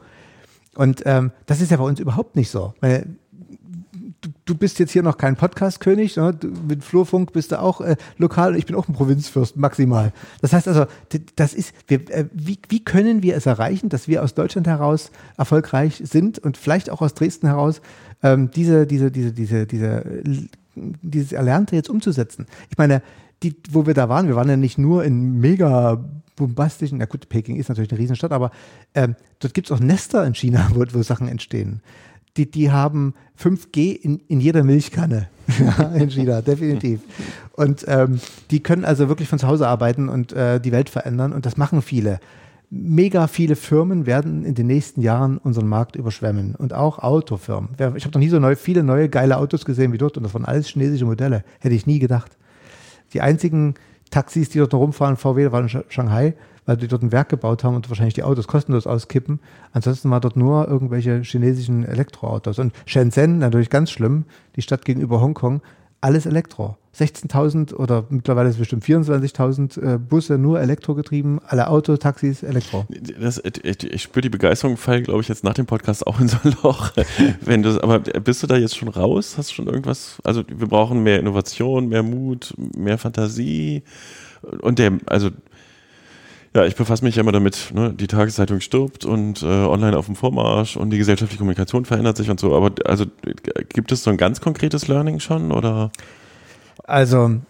[0.76, 2.74] Und ähm, das ist ja bei uns überhaupt nicht so.
[2.80, 3.08] Weil,
[4.44, 6.36] du, bist jetzt hier noch kein Podcast-König, ne?
[6.66, 10.12] mit Flurfunk bist du auch äh, lokal ich bin auch ein Provinzfürst, maximal.
[10.40, 10.86] Das heißt also,
[11.36, 15.10] das ist, wir, äh, wie, wie können wir es erreichen, dass wir aus Deutschland heraus
[15.36, 17.80] erfolgreich sind und vielleicht auch aus Dresden heraus
[18.22, 20.04] ähm, diese, diese, diese, diese, diese,
[20.74, 22.46] dieses Erlernte jetzt umzusetzen?
[22.70, 23.02] Ich meine,
[23.42, 26.04] die, wo wir da waren, wir waren ja nicht nur in mega
[26.36, 28.50] bombastischen, na gut, Peking ist natürlich eine Riesenstadt, aber
[28.94, 31.80] ähm, dort gibt es auch Nester in China, wo, wo Sachen entstehen.
[32.36, 35.28] Die, die haben 5G in, in jeder Milchkanne
[35.78, 37.00] ja, in China, definitiv.
[37.52, 38.20] Und ähm,
[38.50, 41.56] die können also wirklich von zu Hause arbeiten und äh, die Welt verändern und das
[41.56, 42.20] machen viele.
[42.68, 47.70] Mega viele Firmen werden in den nächsten Jahren unseren Markt überschwemmen und auch Autofirmen.
[47.94, 50.34] Ich habe noch nie so neu, viele neue geile Autos gesehen wie dort und das
[50.34, 51.44] waren alles chinesische Modelle.
[51.60, 52.36] Hätte ich nie gedacht.
[53.12, 53.74] Die einzigen
[54.10, 56.34] Taxis, die dort rumfahren, VW, waren in Shanghai,
[56.66, 59.40] weil die dort ein Werk gebaut haben und wahrscheinlich die Autos kostenlos auskippen.
[59.72, 62.58] Ansonsten war dort nur irgendwelche chinesischen Elektroautos.
[62.58, 64.24] Und Shenzhen, natürlich ganz schlimm,
[64.56, 65.62] die Stadt gegenüber Hongkong,
[66.00, 66.76] alles Elektro.
[66.96, 72.86] 16.000 oder mittlerweile ist es bestimmt 24.000 äh, Busse nur elektrogetrieben, alle Autos, Taxis, Elektro.
[73.20, 76.28] Das, ich, ich spüre die Begeisterung, fall, glaube ich, jetzt nach dem Podcast auch in
[76.28, 76.92] so ein Loch.
[77.42, 79.34] Wenn du, aber bist du da jetzt schon raus?
[79.36, 80.18] Hast du schon irgendwas?
[80.24, 83.82] Also wir brauchen mehr Innovation, mehr Mut, mehr Fantasie
[84.62, 85.30] und der, also
[86.56, 87.92] ja, ich befasse mich ja immer damit, ne?
[87.92, 92.30] die Tageszeitung stirbt und äh, online auf dem Vormarsch und die gesellschaftliche Kommunikation verändert sich
[92.30, 92.56] und so.
[92.56, 93.04] Aber also
[93.68, 95.90] gibt es so ein ganz konkretes Learning schon oder?
[96.84, 97.40] Also,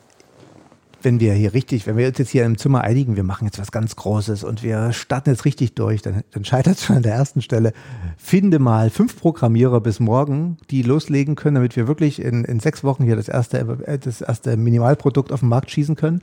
[1.02, 3.60] wenn wir hier richtig, wenn wir uns jetzt hier im Zimmer einigen, wir machen jetzt
[3.60, 7.02] was ganz Großes und wir starten jetzt richtig durch, dann, dann scheitert es schon an
[7.04, 7.74] der ersten Stelle.
[8.16, 12.82] Finde mal fünf Programmierer bis morgen, die loslegen können, damit wir wirklich in, in sechs
[12.82, 16.22] Wochen hier das erste, äh, das erste Minimalprodukt auf den Markt schießen können.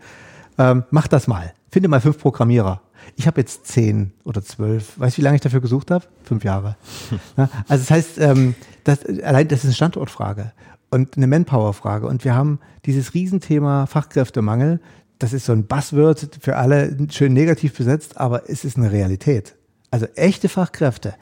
[0.58, 1.54] Ähm, mach das mal.
[1.74, 2.82] Finde mal fünf Programmierer.
[3.16, 4.94] Ich habe jetzt zehn oder zwölf.
[5.00, 6.06] Weißt du, wie lange ich dafür gesucht habe?
[6.22, 6.78] Fünf Jahre.
[7.36, 8.54] Ja, also das heißt, ähm,
[8.84, 10.52] das, allein das ist eine Standortfrage
[10.92, 12.06] und eine Manpower-Frage.
[12.06, 14.82] Und wir haben dieses Riesenthema Fachkräftemangel.
[15.18, 19.56] Das ist so ein Buzzword für alle schön negativ besetzt, aber es ist eine Realität.
[19.90, 21.16] Also echte Fachkräfte,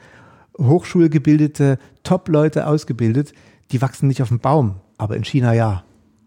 [0.58, 3.32] hochschulgebildete, Top-Leute ausgebildet,
[3.70, 4.80] die wachsen nicht auf dem Baum.
[4.98, 5.82] aber in China ja.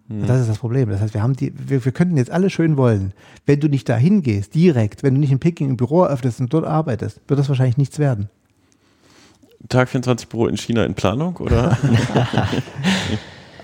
[0.08, 0.90] Und das ist das Problem.
[0.90, 3.14] Das heißt, wir haben die, wir, wir könnten jetzt alle schön wollen.
[3.46, 6.54] Wenn du nicht dahin gehst, direkt, wenn du nicht in Peking ein Büro eröffnest und
[6.54, 8.30] dort arbeitest, wird das wahrscheinlich nichts werden.
[9.68, 11.78] Tag 24 Büro in China in Planung, oder?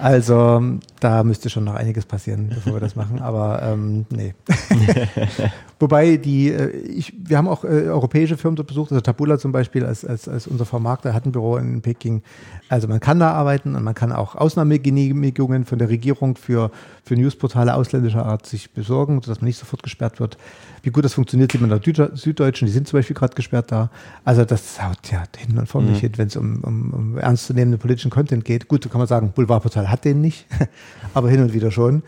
[0.02, 3.20] Also da müsste schon noch einiges passieren, bevor wir das machen.
[3.22, 4.34] Aber ähm, nee.
[5.80, 9.52] Wobei die, äh, ich, wir haben auch äh, europäische Firmen dort besucht, also Tabula zum
[9.52, 12.22] Beispiel als, als, als unser Vermarkter hat ein Büro in Peking.
[12.70, 16.70] Also man kann da arbeiten und man kann auch Ausnahmegenehmigungen von der Regierung für,
[17.04, 20.38] für Newsportale ausländischer Art sich besorgen, sodass man nicht sofort gesperrt wird.
[20.84, 23.72] Wie gut das funktioniert, sieht man in der Süddeutschen, die sind zum Beispiel gerade gesperrt
[23.72, 23.90] da.
[24.24, 27.80] Also das haut ja hin und vorne nicht hin, wenn es um, um, um ernstzunehmenden
[27.80, 28.68] politischen Content geht.
[28.68, 30.46] Gut, da kann man sagen, Boulevardportal hat den nicht,
[31.14, 32.04] aber hin und wieder schon.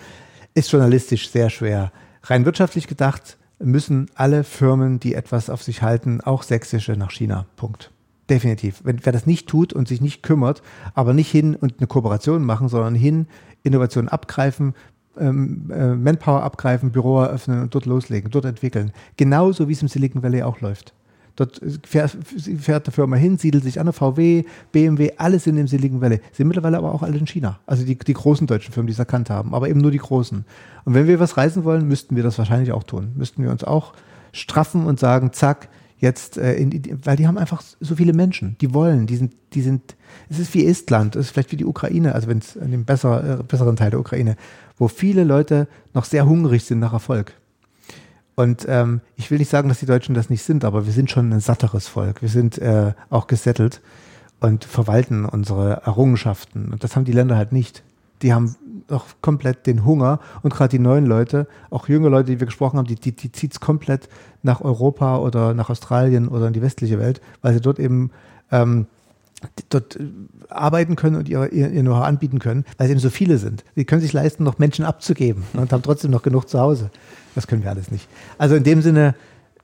[0.54, 1.92] Ist journalistisch sehr schwer.
[2.24, 7.46] Rein wirtschaftlich gedacht müssen alle Firmen, die etwas auf sich halten, auch sächsische nach China.
[7.56, 7.92] Punkt.
[8.30, 8.82] Definitiv.
[8.84, 10.62] Wenn, wer das nicht tut und sich nicht kümmert,
[10.94, 13.28] aber nicht hin und eine Kooperation machen, sondern hin
[13.64, 14.76] Innovationen abgreifen,
[15.20, 18.92] ähm, äh, Manpower abgreifen, Büro eröffnen und dort loslegen, dort entwickeln.
[19.18, 20.94] Genauso wie es im Silicon Valley auch läuft.
[21.36, 22.16] Dort fährt,
[22.60, 26.20] fährt eine Firma hin, siedelt sich an, VW, BMW, alles sind im Silicon Valley.
[26.32, 27.60] Sind mittlerweile aber auch alle in China.
[27.66, 30.46] Also die, die großen deutschen Firmen, die es erkannt haben, aber eben nur die großen.
[30.86, 33.14] Und wenn wir was reisen wollen, müssten wir das wahrscheinlich auch tun.
[33.16, 33.94] Müssten wir uns auch
[34.32, 35.70] straffen und sagen, zack,
[36.04, 39.62] jetzt, äh, in, weil die haben einfach so viele Menschen, die wollen, die sind, die
[39.62, 39.96] sind,
[40.30, 42.84] es ist wie Estland, es ist vielleicht wie die Ukraine, also wenn es in dem
[42.84, 44.36] besser, äh, besseren Teil der Ukraine,
[44.78, 47.34] wo viele Leute noch sehr hungrig sind nach Erfolg.
[48.36, 51.12] Und ähm, ich will nicht sagen, dass die Deutschen das nicht sind, aber wir sind
[51.12, 52.22] schon ein satteres Volk.
[52.22, 53.82] Wir sind äh, auch gesettelt
[54.40, 56.72] und verwalten unsere Errungenschaften.
[56.72, 57.84] Und das haben die Länder halt nicht.
[58.22, 58.56] Die haben
[58.88, 62.78] doch komplett den Hunger und gerade die neuen Leute, auch junge Leute, die wir gesprochen
[62.78, 64.10] haben, die, die, die zieht es komplett
[64.42, 68.12] nach Europa oder nach Australien oder in die westliche Welt, weil sie dort eben
[68.52, 68.88] ähm,
[69.70, 70.08] dort äh,
[70.50, 73.64] arbeiten können und ihr, ihr, Know-how anbieten können, weil es eben so viele sind.
[73.76, 76.90] Die können sich leisten, noch Menschen abzugeben und haben trotzdem noch genug zu Hause.
[77.36, 78.08] Das können wir alles nicht.
[78.38, 79.16] Also in dem Sinne,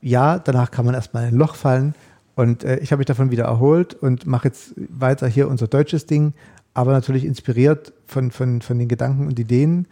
[0.02, 1.94] ja, danach kann man erstmal in ein Loch fallen.
[2.36, 6.06] Und äh, ich habe mich davon wieder erholt und mache jetzt weiter hier unser deutsches
[6.06, 6.34] Ding,
[6.74, 9.88] aber natürlich inspiriert von, von, von den Gedanken und Ideen,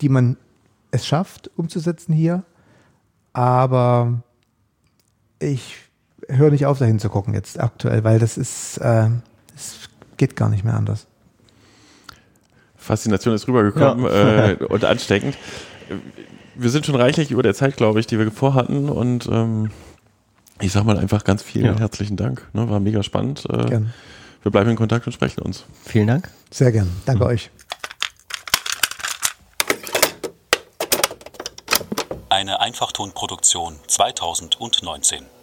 [0.00, 0.36] die man
[0.90, 2.42] es schafft umzusetzen hier.
[3.32, 4.22] Aber
[5.38, 5.76] ich
[6.28, 9.08] höre nicht auf, dahin zu gucken jetzt aktuell, weil das ist, äh,
[10.20, 11.06] geht gar nicht mehr anders.
[12.76, 14.50] Faszination ist rübergekommen ja.
[14.50, 15.36] äh, und ansteckend.
[16.54, 19.70] Wir sind schon reichlich über der Zeit, glaube ich, die wir vorhatten und ähm,
[20.60, 21.78] ich sag mal einfach ganz vielen ja.
[21.78, 22.46] herzlichen Dank.
[22.52, 23.46] Ne, war mega spannend.
[23.48, 23.94] Äh, Gerne.
[24.42, 25.64] Wir bleiben in Kontakt und sprechen uns.
[25.84, 26.28] Vielen Dank.
[26.50, 26.90] Sehr gern.
[27.06, 27.30] Danke mhm.
[27.30, 27.50] euch.
[32.28, 35.39] Eine Einfachtonproduktion 2019.